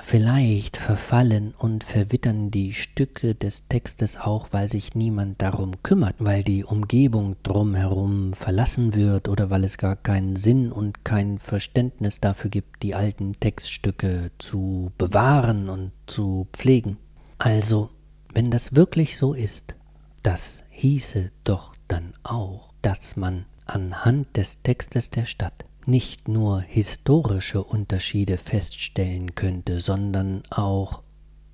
Vielleicht 0.00 0.76
verfallen 0.76 1.54
und 1.58 1.82
verwittern 1.82 2.50
die 2.50 2.72
Stücke 2.72 3.34
des 3.34 3.66
Textes 3.68 4.16
auch, 4.16 4.48
weil 4.52 4.68
sich 4.68 4.94
niemand 4.94 5.42
darum 5.42 5.82
kümmert, 5.82 6.14
weil 6.18 6.44
die 6.44 6.64
Umgebung 6.64 7.36
drumherum 7.42 8.32
verlassen 8.32 8.94
wird 8.94 9.28
oder 9.28 9.50
weil 9.50 9.64
es 9.64 9.76
gar 9.76 9.96
keinen 9.96 10.36
Sinn 10.36 10.70
und 10.70 11.04
kein 11.04 11.38
Verständnis 11.38 12.20
dafür 12.20 12.48
gibt, 12.48 12.82
die 12.82 12.94
alten 12.94 13.38
Textstücke 13.40 14.30
zu 14.38 14.92
bewahren 14.98 15.68
und 15.68 15.90
zu 16.06 16.46
pflegen. 16.52 16.96
Also, 17.38 17.90
wenn 18.32 18.50
das 18.50 18.76
wirklich 18.76 19.16
so 19.16 19.34
ist, 19.34 19.74
das 20.22 20.64
hieße 20.70 21.32
doch 21.42 21.74
dann 21.88 22.14
auch, 22.22 22.72
dass 22.82 23.16
man 23.16 23.46
anhand 23.66 24.36
des 24.36 24.62
Textes 24.62 25.10
der 25.10 25.24
Stadt 25.24 25.64
nicht 25.88 26.28
nur 26.28 26.60
historische 26.60 27.64
Unterschiede 27.64 28.36
feststellen 28.38 29.34
könnte, 29.34 29.80
sondern 29.80 30.42
auch 30.50 31.02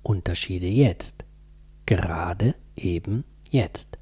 Unterschiede 0.03 0.67
jetzt, 0.67 1.23
gerade 1.85 2.55
eben 2.75 3.23
Jetzt. 3.51 3.97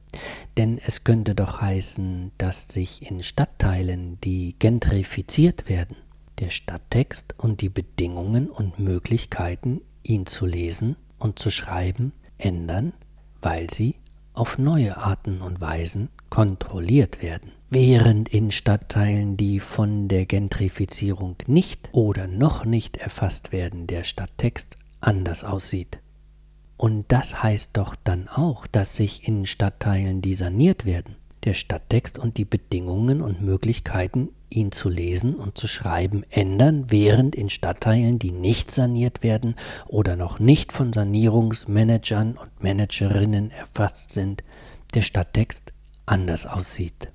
Denn 0.58 0.80
es 0.84 1.04
könnte 1.04 1.36
doch 1.36 1.62
heißen, 1.62 2.32
dass 2.38 2.68
sich 2.68 3.10
in 3.10 3.22
Stadtteilen, 3.22 4.20
die 4.22 4.56
gentrifiziert 4.58 5.70
werden, 5.70 5.98
der 6.40 6.50
Stadttext 6.50 7.36
und 7.38 7.62
die 7.62 7.70
Bedingungen 7.70 8.50
und 8.50 8.80
Möglichkeiten, 8.80 9.82
ihn 10.02 10.26
zu 10.26 10.46
lesen 10.46 10.96
und 11.20 11.40
zu 11.40 11.52
schreiben, 11.52 12.14
ändern, 12.38 12.94
weil 13.42 13.70
sie 13.70 13.96
auf 14.34 14.58
neue 14.58 14.98
Arten 14.98 15.42
und 15.42 15.62
Weisen 15.62 16.10
kontrolliert 16.30 17.22
werden. 17.22 17.52
Während 17.76 18.30
in 18.30 18.52
Stadtteilen, 18.52 19.36
die 19.36 19.60
von 19.60 20.08
der 20.08 20.28
Gentrifizierung 20.28 21.38
nicht 21.48 21.90
oder 21.92 22.28
noch 22.28 22.66
nicht 22.66 22.98
erfasst 22.98 23.52
werden, 23.52 23.88
der 23.88 24.04
Stadttext 24.04 24.76
anders 25.00 25.44
aussieht. 25.44 25.98
Und 26.78 27.12
das 27.12 27.42
heißt 27.42 27.76
doch 27.76 27.96
dann 28.04 28.28
auch, 28.28 28.68
dass 28.68 28.96
sich 28.96 29.28
in 29.28 29.48
Stadtteilen, 29.48 30.22
die 30.22 30.36
saniert 30.36 30.86
werden, 30.86 31.16
der 31.46 31.56
Stadttext 31.56 32.20
und 32.20 32.38
die 32.38 32.46
Bedingungen 32.46 33.24
und 33.24 33.42
Möglichkeiten, 33.42 34.30
ihn 34.52 34.72
zu 34.72 34.88
lesen 34.88 35.34
und 35.34 35.58
zu 35.58 35.66
schreiben, 35.66 36.22
ändern, 36.30 36.92
während 36.92 37.34
in 37.34 37.50
Stadtteilen, 37.50 38.20
die 38.20 38.32
nicht 38.32 38.70
saniert 38.70 39.24
werden 39.24 39.56
oder 39.88 40.16
noch 40.16 40.38
nicht 40.38 40.74
von 40.74 40.94
Sanierungsmanagern 40.94 42.38
und 42.38 42.62
Managerinnen 42.62 43.50
erfasst 43.50 44.12
sind, 44.12 44.44
der 44.94 45.02
Stadttext 45.02 45.74
anders 46.06 46.46
aussieht. 46.46 47.13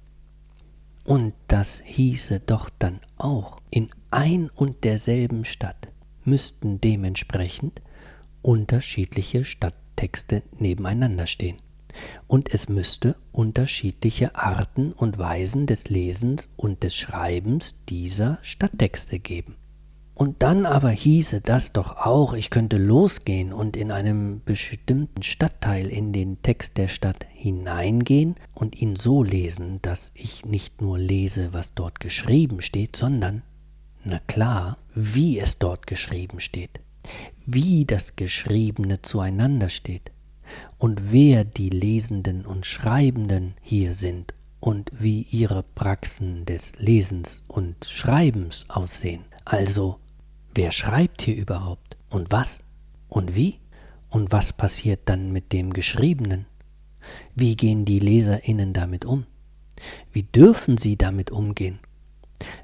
Und 1.08 1.32
das 1.46 1.80
hieße 1.86 2.40
doch 2.40 2.68
dann 2.78 3.00
auch, 3.16 3.62
in 3.70 3.88
ein 4.10 4.50
und 4.50 4.84
derselben 4.84 5.46
Stadt 5.46 5.88
müssten 6.24 6.82
dementsprechend 6.82 7.80
unterschiedliche 8.42 9.46
Stadttexte 9.46 10.42
nebeneinander 10.58 11.26
stehen 11.26 11.56
und 12.26 12.52
es 12.52 12.68
müsste 12.68 13.16
unterschiedliche 13.32 14.34
Arten 14.34 14.92
und 14.92 15.16
Weisen 15.16 15.64
des 15.64 15.88
Lesens 15.88 16.50
und 16.56 16.82
des 16.82 16.94
Schreibens 16.94 17.76
dieser 17.88 18.38
Stadttexte 18.42 19.18
geben. 19.18 19.56
Und 20.18 20.42
dann 20.42 20.66
aber 20.66 20.90
hieße 20.90 21.40
das 21.42 21.72
doch 21.72 21.96
auch, 21.96 22.32
ich 22.32 22.50
könnte 22.50 22.76
losgehen 22.76 23.52
und 23.52 23.76
in 23.76 23.92
einem 23.92 24.42
bestimmten 24.44 25.22
Stadtteil 25.22 25.86
in 25.86 26.12
den 26.12 26.42
Text 26.42 26.76
der 26.76 26.88
Stadt 26.88 27.24
hineingehen 27.32 28.34
und 28.52 28.74
ihn 28.82 28.96
so 28.96 29.22
lesen, 29.22 29.78
dass 29.80 30.10
ich 30.14 30.44
nicht 30.44 30.82
nur 30.82 30.98
lese, 30.98 31.52
was 31.52 31.74
dort 31.74 32.00
geschrieben 32.00 32.60
steht, 32.62 32.96
sondern, 32.96 33.42
na 34.02 34.18
klar, 34.26 34.78
wie 34.92 35.38
es 35.38 35.60
dort 35.60 35.86
geschrieben 35.86 36.40
steht, 36.40 36.80
wie 37.46 37.84
das 37.84 38.16
Geschriebene 38.16 39.02
zueinander 39.02 39.68
steht 39.68 40.10
und 40.78 41.12
wer 41.12 41.44
die 41.44 41.70
Lesenden 41.70 42.44
und 42.44 42.66
Schreibenden 42.66 43.54
hier 43.62 43.94
sind 43.94 44.34
und 44.58 44.90
wie 44.98 45.22
ihre 45.30 45.62
Praxen 45.62 46.44
des 46.44 46.76
Lesens 46.80 47.44
und 47.46 47.84
Schreibens 47.84 48.64
aussehen. 48.68 49.22
Also, 49.44 50.00
wer 50.58 50.72
schreibt 50.72 51.22
hier 51.22 51.36
überhaupt 51.36 51.96
und 52.10 52.32
was 52.32 52.64
und 53.08 53.36
wie 53.36 53.60
und 54.10 54.32
was 54.32 54.52
passiert 54.52 55.02
dann 55.04 55.30
mit 55.30 55.52
dem 55.52 55.72
Geschriebenen? 55.72 56.46
Wie 57.36 57.54
gehen 57.54 57.84
die 57.84 58.00
Leserinnen 58.00 58.72
damit 58.72 59.04
um? 59.04 59.24
Wie 60.10 60.24
dürfen 60.24 60.76
sie 60.76 60.96
damit 60.96 61.30
umgehen? 61.30 61.78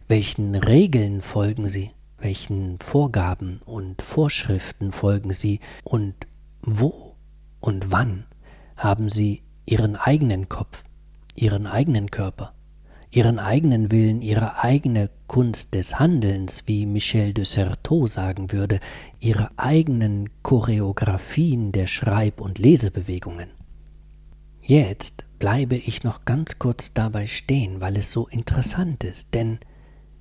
Welchen 0.09 0.57
Regeln 0.57 1.21
folgen 1.23 1.69
sie? 1.69 1.93
Welchen 2.19 2.81
Vorgaben 2.81 3.61
und 3.65 4.03
Vorschriften 4.03 4.91
folgen 4.91 5.33
sie? 5.33 5.61
Und 5.85 6.15
wo 6.63 7.15
und 7.61 7.93
wann 7.93 8.27
haben 8.77 9.09
sie 9.09 9.41
ihren 9.67 9.95
eigenen 9.95 10.49
Kopf, 10.49 10.83
ihren 11.37 11.69
eigenen 11.69 12.11
Körper, 12.11 12.54
ihren 13.15 13.39
eigenen 13.39 13.93
Willen, 13.93 14.23
ihre 14.23 14.63
eigene 14.65 15.09
Kunst 15.29 15.75
des 15.75 16.01
Handelns, 16.01 16.65
wie 16.67 16.85
Michel 16.85 17.33
de 17.33 17.45
Certeau 17.45 18.09
sagen 18.09 18.51
würde, 18.51 18.81
ihre 19.21 19.51
eigenen 19.57 20.31
Choreografien 20.43 21.71
der 21.71 21.87
Schreib- 21.87 22.41
und 22.41 22.59
Lesebewegungen. 22.59 23.51
Jetzt 24.63 25.25
bleibe 25.39 25.77
ich 25.77 26.03
noch 26.03 26.25
ganz 26.25 26.59
kurz 26.59 26.93
dabei 26.93 27.27
stehen, 27.27 27.81
weil 27.81 27.97
es 27.99 28.11
so 28.11 28.27
interessant 28.27 29.05
ist, 29.05 29.29
denn 29.33 29.59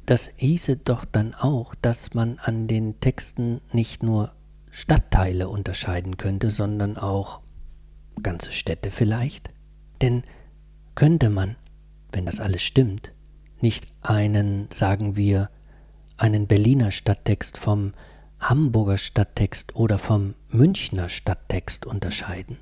das 0.05 0.31
hieße 0.35 0.77
doch 0.77 1.05
dann 1.05 1.33
auch, 1.33 1.73
dass 1.75 2.13
man 2.13 2.37
an 2.39 2.67
den 2.67 2.99
Texten 2.99 3.61
nicht 3.71 4.03
nur 4.03 4.33
Stadtteile 4.69 5.49
unterscheiden 5.49 6.17
könnte, 6.17 6.51
sondern 6.51 6.97
auch 6.97 7.39
ganze 8.21 8.51
Städte 8.51 8.91
vielleicht? 8.91 9.49
Denn 10.01 10.23
könnte 10.93 11.29
man, 11.29 11.55
wenn 12.13 12.25
das 12.25 12.39
alles 12.39 12.61
stimmt, 12.61 13.11
nicht 13.59 13.87
einen, 14.01 14.67
sagen 14.71 15.15
wir, 15.15 15.49
einen 16.17 16.47
Berliner 16.47 16.91
Stadttext 16.91 17.57
vom 17.57 17.93
Hamburger 18.39 18.97
Stadttext 18.97 19.75
oder 19.75 19.97
vom 19.97 20.35
Münchner 20.49 21.09
Stadttext 21.09 21.85
unterscheiden? 21.85 22.57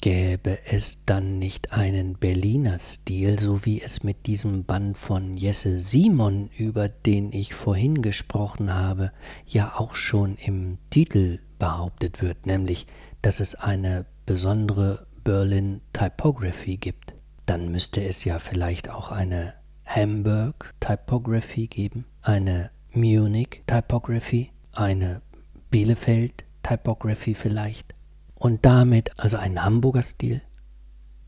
Gäbe 0.00 0.58
es 0.66 1.04
dann 1.06 1.38
nicht 1.38 1.72
einen 1.72 2.14
Berliner 2.14 2.76
Stil, 2.80 3.38
so 3.38 3.64
wie 3.64 3.80
es 3.80 4.02
mit 4.02 4.26
diesem 4.26 4.64
Band 4.64 4.98
von 4.98 5.34
Jesse 5.34 5.78
Simon, 5.78 6.50
über 6.58 6.88
den 6.88 7.32
ich 7.32 7.54
vorhin 7.54 8.02
gesprochen 8.02 8.74
habe, 8.74 9.12
ja 9.46 9.74
auch 9.76 9.94
schon 9.94 10.34
im 10.36 10.78
Titel 10.90 11.38
behauptet 11.60 12.20
wird, 12.20 12.46
nämlich, 12.46 12.88
dass 13.22 13.38
es 13.38 13.54
eine 13.54 14.04
besondere 14.26 15.06
Berlin 15.22 15.82
Typography 15.92 16.78
gibt, 16.78 17.14
dann 17.46 17.70
müsste 17.70 18.04
es 18.04 18.24
ja 18.24 18.38
vielleicht 18.38 18.90
auch 18.90 19.10
eine 19.10 19.54
Hamburg 19.84 20.72
Typography 20.80 21.66
geben, 21.66 22.06
eine 22.22 22.70
Munich 22.92 23.62
Typography, 23.66 24.50
eine 24.72 25.22
Bielefeld 25.70 26.44
Typography 26.62 27.34
vielleicht. 27.34 27.94
Und 28.34 28.64
damit 28.64 29.18
also 29.18 29.36
einen 29.36 29.64
Hamburger 29.64 30.02
Stil, 30.02 30.42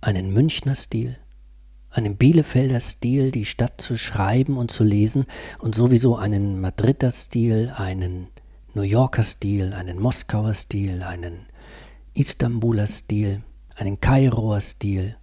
einen 0.01 0.33
Münchner 0.33 0.75
Stil, 0.75 1.17
einen 1.91 2.17
Bielefelder 2.17 2.81
Stil, 2.81 3.31
die 3.31 3.45
Stadt 3.45 3.81
zu 3.81 3.97
schreiben 3.97 4.57
und 4.57 4.71
zu 4.71 4.83
lesen 4.83 5.27
und 5.59 5.75
sowieso 5.75 6.17
einen 6.17 6.61
Madrider 6.61 7.11
Stil, 7.11 7.73
einen 7.77 8.29
New 8.75 8.83
Yorker 8.83 9.23
Stil, 9.23 9.73
einen 9.73 10.01
Moskauer 10.01 10.55
Stil, 10.55 11.03
einen 11.03 11.47
Istanbuler 12.15 12.89
Stil, 12.89 13.43
einen 13.77 14.01
Kairoer 14.01 14.61
Stil 14.61 15.17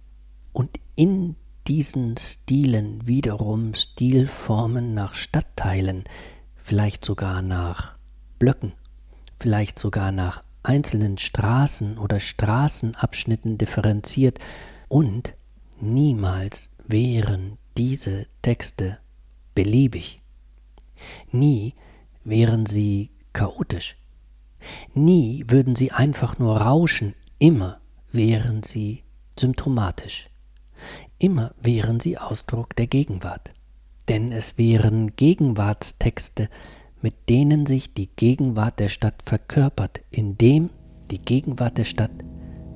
und 0.52 0.78
in 0.94 1.36
diesen 1.66 2.16
Stilen 2.16 3.06
wiederum 3.06 3.74
Stilformen 3.74 4.94
nach 4.94 5.14
Stadtteilen, 5.14 6.04
vielleicht 6.56 7.04
sogar 7.04 7.42
nach 7.42 7.94
Blöcken, 8.38 8.72
vielleicht 9.38 9.78
sogar 9.78 10.12
nach 10.12 10.42
einzelnen 10.62 11.18
Straßen 11.18 11.98
oder 11.98 12.20
Straßenabschnitten 12.20 13.58
differenziert 13.58 14.38
und 14.88 15.34
niemals 15.80 16.70
wären 16.86 17.58
diese 17.76 18.26
Texte 18.42 18.98
beliebig. 19.54 20.20
Nie 21.30 21.74
wären 22.24 22.66
sie 22.66 23.10
chaotisch. 23.32 23.96
Nie 24.94 25.44
würden 25.48 25.74
sie 25.74 25.90
einfach 25.90 26.38
nur 26.38 26.60
rauschen, 26.60 27.14
immer 27.38 27.80
wären 28.12 28.62
sie 28.62 29.02
symptomatisch. 29.38 30.28
Immer 31.18 31.54
wären 31.60 32.00
sie 32.00 32.18
Ausdruck 32.18 32.76
der 32.76 32.86
Gegenwart. 32.86 33.50
Denn 34.08 34.32
es 34.32 34.58
wären 34.58 35.14
Gegenwartstexte, 35.16 36.48
mit 37.00 37.14
denen 37.28 37.66
sich 37.66 37.94
die 37.94 38.08
Gegenwart 38.08 38.78
der 38.78 38.88
Stadt 38.88 39.22
verkörpert, 39.24 40.00
indem 40.10 40.70
die 41.10 41.20
Gegenwart 41.20 41.78
der 41.78 41.84
Stadt 41.84 42.24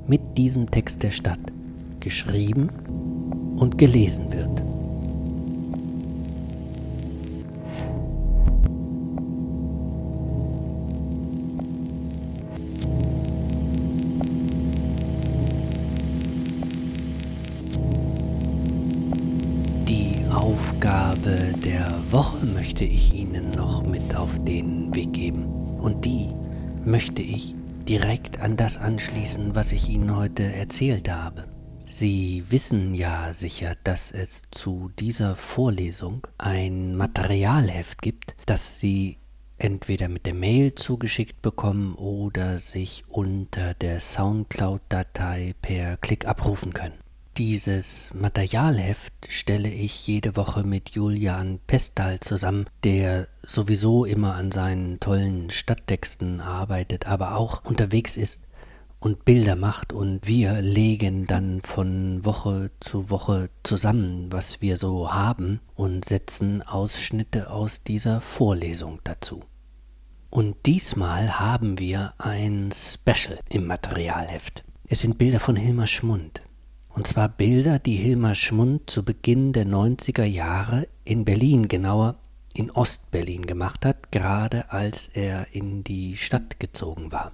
mit 0.06 0.20
diesem 0.36 0.70
Text 0.70 1.02
der 1.02 1.10
Stadt 1.10 1.40
geschrieben 2.00 2.68
und 3.58 3.78
gelesen 3.78 4.32
wird. 4.32 4.65
Woche 22.12 22.46
möchte 22.46 22.84
ich 22.84 23.12
Ihnen 23.14 23.50
noch 23.50 23.84
mit 23.84 24.14
auf 24.14 24.38
den 24.38 24.94
Weg 24.94 25.12
geben. 25.12 25.44
Und 25.74 26.04
die 26.04 26.28
möchte 26.84 27.20
ich 27.20 27.54
direkt 27.88 28.40
an 28.40 28.56
das 28.56 28.76
anschließen, 28.76 29.56
was 29.56 29.72
ich 29.72 29.88
Ihnen 29.88 30.14
heute 30.14 30.44
erzählt 30.44 31.10
habe. 31.10 31.44
Sie 31.84 32.44
wissen 32.48 32.94
ja 32.94 33.32
sicher, 33.32 33.76
dass 33.82 34.12
es 34.12 34.42
zu 34.52 34.90
dieser 34.98 35.34
Vorlesung 35.34 36.26
ein 36.38 36.96
Materialheft 36.96 38.02
gibt, 38.02 38.36
das 38.46 38.78
Sie 38.78 39.18
entweder 39.58 40.08
mit 40.08 40.26
der 40.26 40.34
Mail 40.34 40.74
zugeschickt 40.74 41.42
bekommen 41.42 41.94
oder 41.94 42.60
sich 42.60 43.04
unter 43.08 43.74
der 43.74 44.00
Soundcloud-Datei 44.00 45.54
per 45.60 45.96
Klick 45.96 46.26
abrufen 46.26 46.72
können. 46.72 47.05
Dieses 47.38 48.14
Materialheft 48.14 49.12
stelle 49.28 49.68
ich 49.68 50.06
jede 50.06 50.36
Woche 50.36 50.64
mit 50.64 50.90
Julian 50.90 51.58
Pestal 51.66 52.18
zusammen, 52.20 52.64
der 52.82 53.28
sowieso 53.42 54.06
immer 54.06 54.36
an 54.36 54.52
seinen 54.52 55.00
tollen 55.00 55.50
Stadttexten 55.50 56.40
arbeitet, 56.40 57.06
aber 57.06 57.36
auch 57.36 57.62
unterwegs 57.66 58.16
ist 58.16 58.40
und 59.00 59.26
Bilder 59.26 59.54
macht 59.54 59.92
und 59.92 60.26
wir 60.26 60.62
legen 60.62 61.26
dann 61.26 61.60
von 61.60 62.24
Woche 62.24 62.70
zu 62.80 63.10
Woche 63.10 63.50
zusammen, 63.64 64.32
was 64.32 64.62
wir 64.62 64.78
so 64.78 65.12
haben 65.12 65.60
und 65.74 66.06
setzen 66.06 66.62
Ausschnitte 66.62 67.50
aus 67.50 67.82
dieser 67.82 68.22
Vorlesung 68.22 69.00
dazu. 69.04 69.40
Und 70.30 70.56
diesmal 70.64 71.38
haben 71.38 71.78
wir 71.78 72.14
ein 72.16 72.70
Special 72.72 73.38
im 73.50 73.66
Materialheft. 73.66 74.64
Es 74.88 75.02
sind 75.02 75.18
Bilder 75.18 75.38
von 75.38 75.56
Hilmar 75.56 75.86
Schmund. 75.86 76.40
Und 76.96 77.06
zwar 77.06 77.28
Bilder, 77.28 77.78
die 77.78 77.96
Hilmar 77.96 78.34
Schmund 78.34 78.88
zu 78.88 79.04
Beginn 79.04 79.52
der 79.52 79.66
90er 79.66 80.24
Jahre 80.24 80.88
in 81.04 81.26
Berlin, 81.26 81.68
genauer 81.68 82.16
in 82.54 82.70
Ostberlin 82.70 83.46
gemacht 83.46 83.84
hat, 83.84 84.10
gerade 84.10 84.72
als 84.72 85.08
er 85.08 85.48
in 85.52 85.84
die 85.84 86.16
Stadt 86.16 86.58
gezogen 86.58 87.12
war. 87.12 87.32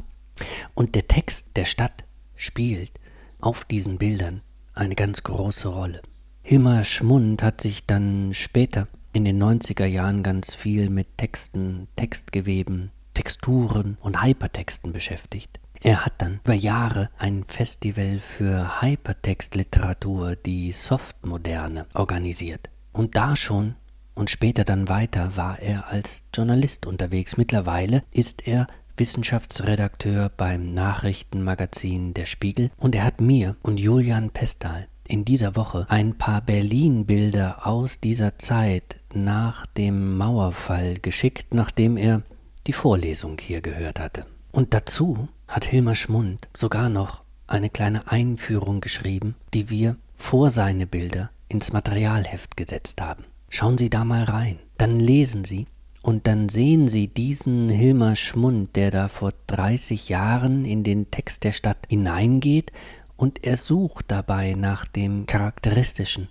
Und 0.75 0.97
der 0.97 1.07
Text 1.07 1.47
der 1.55 1.65
Stadt 1.65 2.03
spielt 2.35 2.91
auf 3.39 3.65
diesen 3.65 3.99
Bildern 3.99 4.43
eine 4.75 4.97
ganz 4.97 5.23
große 5.23 5.69
Rolle. 5.69 6.03
Hilmar 6.43 6.83
Schmund 6.83 7.45
hat 7.45 7.61
sich 7.61 7.87
dann 7.87 8.35
später 8.35 8.89
in 9.13 9.25
den 9.25 9.41
90er 9.41 9.87
Jahren 9.87 10.25
ganz 10.25 10.57
viel 10.57 10.91
mit 10.91 11.19
Texten, 11.19 11.87
Textgeweben, 11.95 12.91
Texturen 13.15 13.97
und 14.01 14.25
Hypertexten 14.25 14.93
beschäftigt. 14.93 15.61
Er 15.85 16.07
hat 16.07 16.15
dann 16.19 16.39
über 16.45 16.55
Jahre 16.55 17.11
ein 17.19 17.43
Festival 17.43 18.21
für 18.21 18.81
Hypertextliteratur, 18.81 20.37
die 20.37 20.71
Softmoderne, 20.71 21.87
organisiert. 21.95 22.71
Und 22.93 23.17
da 23.17 23.35
schon 23.35 23.75
und 24.15 24.31
später 24.31 24.63
dann 24.63 24.89
weiter 24.89 25.37
war 25.37 25.59
er 25.59 25.89
als 25.89 26.25
Journalist 26.33 26.87
unterwegs. 26.87 27.37
Mittlerweile 27.37 28.05
ist 28.13 28.47
er 28.47 28.69
Wissenschaftsredakteur 28.97 30.29
beim 30.29 30.73
Nachrichtenmagazin 30.73 32.15
Der 32.15 32.27
Spiegel 32.27 32.71
und 32.77 32.95
er 32.95 33.03
hat 33.03 33.21
mir 33.21 33.57
und 33.63 33.81
Julian 33.81 34.31
Pestal 34.31 34.87
in 35.09 35.25
dieser 35.25 35.57
Woche 35.57 35.87
ein 35.89 36.17
paar 36.17 36.43
Berlin-Bilder 36.43 37.67
aus 37.67 37.99
dieser 37.99 38.39
Zeit 38.39 38.99
nach 39.13 39.67
dem 39.67 40.17
Mauerfall 40.17 40.99
geschickt, 41.01 41.55
nachdem 41.55 41.97
er 41.97 42.23
die 42.69 42.73
Vorlesung 42.73 43.37
hier 43.41 43.61
gehört 43.61 43.99
hatte. 43.99 44.27
Und 44.53 44.75
dazu 44.75 45.29
hat 45.53 45.67
Hilmar 45.67 45.95
Schmund 45.95 46.49
sogar 46.57 46.89
noch 46.89 47.23
eine 47.47 47.69
kleine 47.69 48.11
Einführung 48.11 48.81
geschrieben, 48.81 49.35
die 49.53 49.69
wir 49.69 49.97
vor 50.15 50.49
seine 50.49 50.87
Bilder 50.87 51.31
ins 51.47 51.75
Materialheft 51.75 52.57
gesetzt 52.57 53.03
haben. 53.03 53.27
Schauen 53.51 53.77
Sie 53.77 53.91
da 53.91 54.03
mal 54.05 54.25
rein, 54.25 54.59
dann 54.79 54.99
lesen 54.99 55.45
Sie 55.45 55.67
und 56.01 56.27
dann 56.27 56.49
sehen 56.49 56.89
Sie 56.89 57.07
diesen 57.07 57.69
Hilmar 57.69 58.17
Schmund, 58.17 58.77
der 58.77 58.91
da 58.91 59.09
vor 59.09 59.33
30 59.49 60.09
Jahren 60.09 60.65
in 60.65 60.85
den 60.85 61.11
Text 61.11 61.45
der 61.45 61.53
Stadt 61.53 61.87
hineingeht 61.87 62.73
und 63.17 63.45
er 63.45 63.59
sucht 63.59 64.07
dabei 64.09 64.55
nach 64.55 64.87
dem 64.87 65.27
Charakteristischen, 65.27 66.29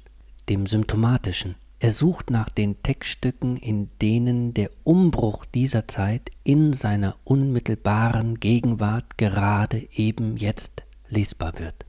dem 0.49 0.65
Symptomatischen, 0.65 1.53
er 1.81 1.89
sucht 1.89 2.29
nach 2.29 2.49
den 2.49 2.83
Textstücken, 2.83 3.57
in 3.57 3.89
denen 4.03 4.53
der 4.53 4.69
Umbruch 4.83 5.45
dieser 5.45 5.87
Zeit 5.87 6.29
in 6.43 6.73
seiner 6.73 7.15
unmittelbaren 7.23 8.39
Gegenwart 8.39 9.17
gerade 9.17 9.89
eben 9.91 10.37
jetzt 10.37 10.83
lesbar 11.09 11.57
wird. 11.57 11.87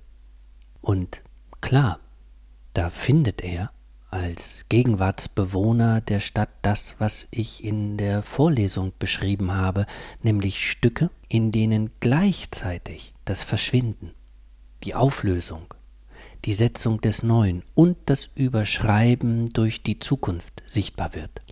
Und 0.80 1.22
klar, 1.60 1.98
da 2.72 2.88
findet 2.88 3.42
er 3.42 3.70
als 4.10 4.64
Gegenwartsbewohner 4.70 6.00
der 6.00 6.20
Stadt 6.20 6.48
das, 6.62 6.94
was 6.98 7.28
ich 7.30 7.62
in 7.62 7.98
der 7.98 8.22
Vorlesung 8.22 8.94
beschrieben 8.98 9.52
habe, 9.52 9.84
nämlich 10.22 10.70
Stücke, 10.70 11.10
in 11.28 11.52
denen 11.52 11.90
gleichzeitig 12.00 13.12
das 13.26 13.44
Verschwinden, 13.44 14.12
die 14.84 14.94
Auflösung, 14.94 15.74
die 16.44 16.54
Setzung 16.54 17.00
des 17.00 17.22
Neuen 17.22 17.62
und 17.74 17.96
das 18.06 18.30
Überschreiben 18.34 19.46
durch 19.52 19.82
die 19.82 19.98
Zukunft 19.98 20.62
sichtbar 20.66 21.14
wird. 21.14 21.42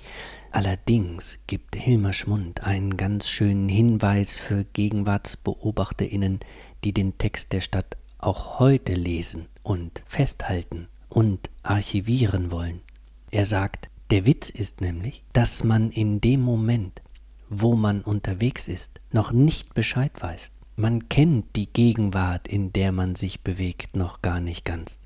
Allerdings 0.53 1.41
gibt 1.47 1.77
Hilmar 1.77 2.13
Schmund 2.13 2.65
einen 2.65 2.97
ganz 2.97 3.29
schönen 3.29 3.69
Hinweis 3.69 4.39
für 4.39 4.65
Gegenwartsbeobachterinnen, 4.65 6.41
die 6.83 6.93
den 6.93 7.19
Text 7.19 7.53
der 7.53 7.61
Stadt 7.61 7.97
auch 8.19 8.59
heute 8.59 8.95
lesen 8.95 9.47
und 9.63 10.03
festhalten 10.07 10.89
und 11.09 11.51
archivieren 11.63 12.51
wollen. 12.51 12.81
Er 13.31 13.47
sagt, 13.47 13.89
der 14.11 14.27
Witz 14.27 14.51
ist 14.51 14.81
nämlich, 14.81 15.23
dass 15.33 15.63
man 15.63 15.93
in 15.93 16.21
dem 16.21 16.41
Moment, 16.41 17.01
wo 17.49 17.77
man 17.77 18.03
unterwegs 18.03 18.67
ist, 18.67 19.01
noch 19.13 19.31
nicht 19.31 19.73
Bescheid 19.75 20.13
weiß. 20.21 20.51
Man 20.81 21.11
kennt 21.11 21.57
die 21.57 21.71
Gegenwart, 21.71 22.49
in 22.49 22.73
der 22.73 22.91
man 22.91 23.15
sich 23.15 23.43
bewegt, 23.43 23.97
noch 23.97 24.23
gar 24.23 24.41
nicht 24.41 24.65
ganz. 24.65 24.99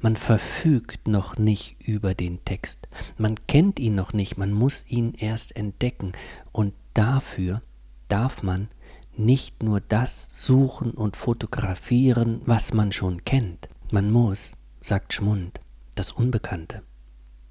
Man 0.00 0.16
verfügt 0.16 1.08
noch 1.08 1.36
nicht 1.36 1.76
über 1.86 2.14
den 2.14 2.42
Text. 2.46 2.88
Man 3.18 3.34
kennt 3.46 3.78
ihn 3.78 3.94
noch 3.94 4.14
nicht, 4.14 4.38
man 4.38 4.50
muss 4.50 4.86
ihn 4.88 5.12
erst 5.12 5.54
entdecken. 5.56 6.12
Und 6.52 6.72
dafür 6.94 7.60
darf 8.08 8.42
man 8.42 8.68
nicht 9.14 9.62
nur 9.62 9.82
das 9.82 10.26
suchen 10.32 10.92
und 10.92 11.18
fotografieren, 11.18 12.40
was 12.46 12.72
man 12.72 12.90
schon 12.90 13.22
kennt. 13.22 13.68
Man 13.92 14.10
muss, 14.10 14.52
sagt 14.80 15.12
Schmund, 15.12 15.60
das 15.96 16.12
Unbekannte, 16.12 16.82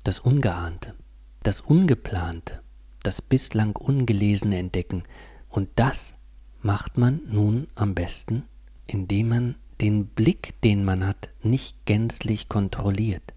das 0.03 0.17
Ungeahnte, 0.17 0.95
das 1.43 1.61
Ungeplante, 1.61 2.63
das 3.03 3.22
bislang 3.22 3.76
Ungelesene 3.76 4.57
entdecken. 4.57 5.03
Und 5.49 5.70
das 5.76 6.15
macht 6.62 6.97
man 6.97 7.22
nun 7.28 7.68
am 7.76 7.95
besten, 7.95 8.43
indem 8.86 9.30
man 9.30 9.55
den 9.82 10.07
Blick, 10.07 10.60
den 10.62 10.84
man 10.84 11.05
hat, 11.05 11.30
nicht 11.41 11.86
gänzlich 11.86 12.49
kontrolliert, 12.49 13.34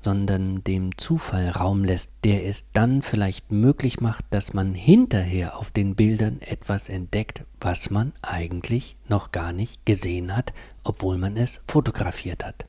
sondern 0.00 0.64
dem 0.64 0.96
Zufall 0.96 1.48
Raum 1.48 1.84
lässt, 1.84 2.12
der 2.24 2.46
es 2.46 2.70
dann 2.72 3.02
vielleicht 3.02 3.52
möglich 3.52 4.00
macht, 4.00 4.24
dass 4.30 4.54
man 4.54 4.74
hinterher 4.74 5.58
auf 5.58 5.70
den 5.70 5.94
Bildern 5.94 6.40
etwas 6.40 6.88
entdeckt, 6.88 7.44
was 7.60 7.90
man 7.90 8.12
eigentlich 8.22 8.96
noch 9.08 9.32
gar 9.32 9.52
nicht 9.52 9.84
gesehen 9.84 10.34
hat, 10.34 10.52
obwohl 10.84 11.18
man 11.18 11.36
es 11.36 11.60
fotografiert 11.66 12.44
hat. 12.44 12.66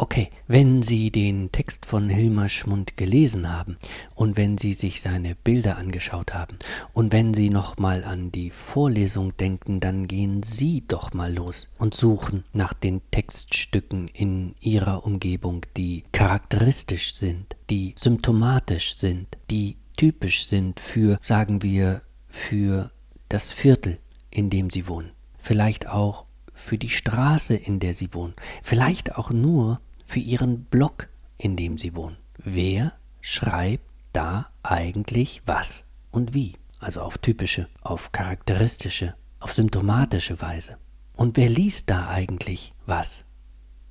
Okay, 0.00 0.30
wenn 0.46 0.80
Sie 0.84 1.10
den 1.10 1.50
Text 1.50 1.84
von 1.84 2.08
Hilmar 2.08 2.48
Schmund 2.48 2.96
gelesen 2.96 3.52
haben 3.52 3.78
und 4.14 4.36
wenn 4.36 4.56
Sie 4.56 4.72
sich 4.72 5.00
seine 5.00 5.34
Bilder 5.34 5.76
angeschaut 5.76 6.34
haben 6.34 6.60
und 6.92 7.12
wenn 7.12 7.34
Sie 7.34 7.50
nochmal 7.50 8.04
an 8.04 8.30
die 8.30 8.50
Vorlesung 8.50 9.36
denken, 9.38 9.80
dann 9.80 10.06
gehen 10.06 10.44
Sie 10.44 10.84
doch 10.86 11.14
mal 11.14 11.34
los 11.34 11.66
und 11.78 11.94
suchen 11.94 12.44
nach 12.52 12.74
den 12.74 13.00
Textstücken 13.10 14.06
in 14.06 14.54
Ihrer 14.60 15.04
Umgebung, 15.04 15.66
die 15.76 16.04
charakteristisch 16.12 17.14
sind, 17.14 17.56
die 17.68 17.96
symptomatisch 17.98 18.98
sind, 18.98 19.26
die 19.50 19.78
typisch 19.96 20.46
sind 20.46 20.78
für, 20.78 21.18
sagen 21.22 21.60
wir, 21.64 22.02
für 22.28 22.92
das 23.28 23.50
Viertel, 23.50 23.98
in 24.30 24.48
dem 24.48 24.70
Sie 24.70 24.86
wohnen. 24.86 25.10
Vielleicht 25.38 25.88
auch 25.88 26.24
für 26.54 26.78
die 26.78 26.88
Straße, 26.88 27.56
in 27.56 27.80
der 27.80 27.94
Sie 27.94 28.14
wohnen. 28.14 28.34
Vielleicht 28.62 29.16
auch 29.16 29.30
nur 29.30 29.80
für 30.08 30.20
ihren 30.20 30.64
Blog, 30.64 31.10
in 31.36 31.54
dem 31.54 31.76
sie 31.76 31.94
wohnen. 31.94 32.16
Wer 32.38 32.94
schreibt 33.20 33.84
da 34.14 34.46
eigentlich 34.62 35.42
was 35.44 35.84
und 36.10 36.32
wie? 36.32 36.54
Also 36.78 37.02
auf 37.02 37.18
typische, 37.18 37.68
auf 37.82 38.10
charakteristische, 38.10 39.14
auf 39.38 39.52
symptomatische 39.52 40.40
Weise. 40.40 40.78
Und 41.14 41.36
wer 41.36 41.50
liest 41.50 41.90
da 41.90 42.08
eigentlich 42.08 42.72
was 42.86 43.26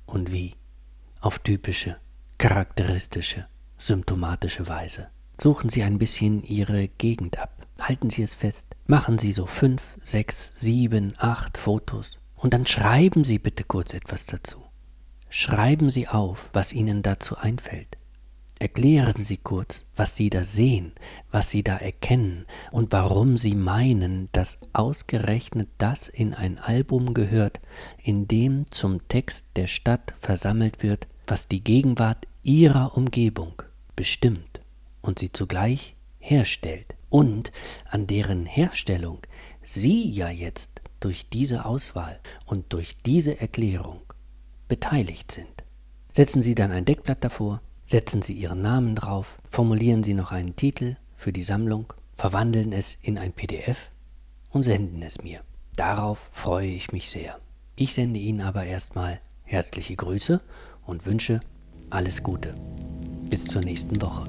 und 0.06 0.32
wie? 0.32 0.56
Auf 1.20 1.38
typische, 1.38 1.98
charakteristische, 2.36 3.46
symptomatische 3.76 4.66
Weise. 4.66 5.10
Suchen 5.40 5.70
Sie 5.70 5.84
ein 5.84 5.98
bisschen 5.98 6.42
Ihre 6.42 6.88
Gegend 6.88 7.38
ab. 7.38 7.64
Halten 7.78 8.10
Sie 8.10 8.24
es 8.24 8.34
fest. 8.34 8.66
Machen 8.88 9.18
Sie 9.18 9.30
so 9.30 9.46
fünf, 9.46 9.82
sechs, 10.02 10.50
sieben, 10.56 11.14
acht 11.18 11.58
Fotos. 11.58 12.18
Und 12.34 12.54
dann 12.54 12.66
schreiben 12.66 13.22
Sie 13.22 13.38
bitte 13.38 13.62
kurz 13.62 13.94
etwas 13.94 14.26
dazu. 14.26 14.67
Schreiben 15.30 15.90
Sie 15.90 16.08
auf, 16.08 16.48
was 16.52 16.72
Ihnen 16.72 17.02
dazu 17.02 17.36
einfällt. 17.36 17.98
Erklären 18.60 19.22
Sie 19.22 19.36
kurz, 19.36 19.84
was 19.94 20.16
Sie 20.16 20.30
da 20.30 20.42
sehen, 20.42 20.92
was 21.30 21.50
Sie 21.50 21.62
da 21.62 21.76
erkennen 21.76 22.44
und 22.72 22.92
warum 22.92 23.36
Sie 23.36 23.54
meinen, 23.54 24.28
dass 24.32 24.58
ausgerechnet 24.72 25.68
das 25.78 26.08
in 26.08 26.34
ein 26.34 26.58
Album 26.58 27.14
gehört, 27.14 27.60
in 28.02 28.26
dem 28.26 28.68
zum 28.70 29.06
Text 29.06 29.48
der 29.54 29.68
Stadt 29.68 30.12
versammelt 30.18 30.82
wird, 30.82 31.06
was 31.26 31.46
die 31.46 31.62
Gegenwart 31.62 32.26
Ihrer 32.42 32.96
Umgebung 32.96 33.62
bestimmt 33.94 34.60
und 35.02 35.20
Sie 35.20 35.30
zugleich 35.30 35.94
herstellt 36.18 36.94
und 37.10 37.52
an 37.88 38.08
deren 38.08 38.44
Herstellung 38.44 39.20
Sie 39.62 40.10
ja 40.10 40.30
jetzt 40.30 40.80
durch 40.98 41.28
diese 41.28 41.64
Auswahl 41.64 42.18
und 42.46 42.72
durch 42.72 42.96
diese 43.04 43.40
Erklärung 43.40 44.00
beteiligt 44.68 45.32
sind. 45.32 45.64
Setzen 46.10 46.42
Sie 46.42 46.54
dann 46.54 46.70
ein 46.70 46.84
Deckblatt 46.84 47.24
davor, 47.24 47.60
setzen 47.84 48.22
Sie 48.22 48.34
Ihren 48.34 48.62
Namen 48.62 48.94
drauf, 48.94 49.38
formulieren 49.44 50.02
Sie 50.02 50.14
noch 50.14 50.32
einen 50.32 50.56
Titel 50.56 50.96
für 51.16 51.32
die 51.32 51.42
Sammlung, 51.42 51.92
verwandeln 52.14 52.72
es 52.72 52.94
in 53.02 53.18
ein 53.18 53.32
PDF 53.32 53.90
und 54.50 54.62
senden 54.62 55.02
es 55.02 55.22
mir. 55.22 55.40
Darauf 55.76 56.30
freue 56.32 56.68
ich 56.68 56.92
mich 56.92 57.08
sehr. 57.08 57.38
Ich 57.76 57.94
sende 57.94 58.18
Ihnen 58.18 58.40
aber 58.40 58.64
erstmal 58.64 59.20
herzliche 59.44 59.96
Grüße 59.96 60.40
und 60.84 61.06
wünsche 61.06 61.40
alles 61.90 62.22
Gute. 62.22 62.54
Bis 63.30 63.44
zur 63.44 63.62
nächsten 63.62 64.00
Woche. 64.02 64.26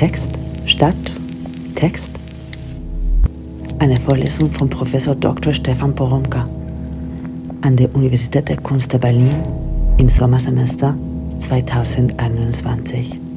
Text, 0.00 0.30
Stadt, 0.64 0.94
Text. 1.74 2.08
Eine 3.78 4.00
Vorlesung 4.00 4.50
von 4.50 4.70
Professor 4.70 5.14
Dr. 5.14 5.52
Stefan 5.52 5.94
Poromka 5.94 6.48
an 7.60 7.76
der 7.76 7.94
Universität 7.94 8.48
der 8.48 8.56
Kunst 8.56 8.94
der 8.94 8.98
Berlin 8.98 9.36
im 9.98 10.08
Sommersemester 10.08 10.96
2021. 11.38 13.29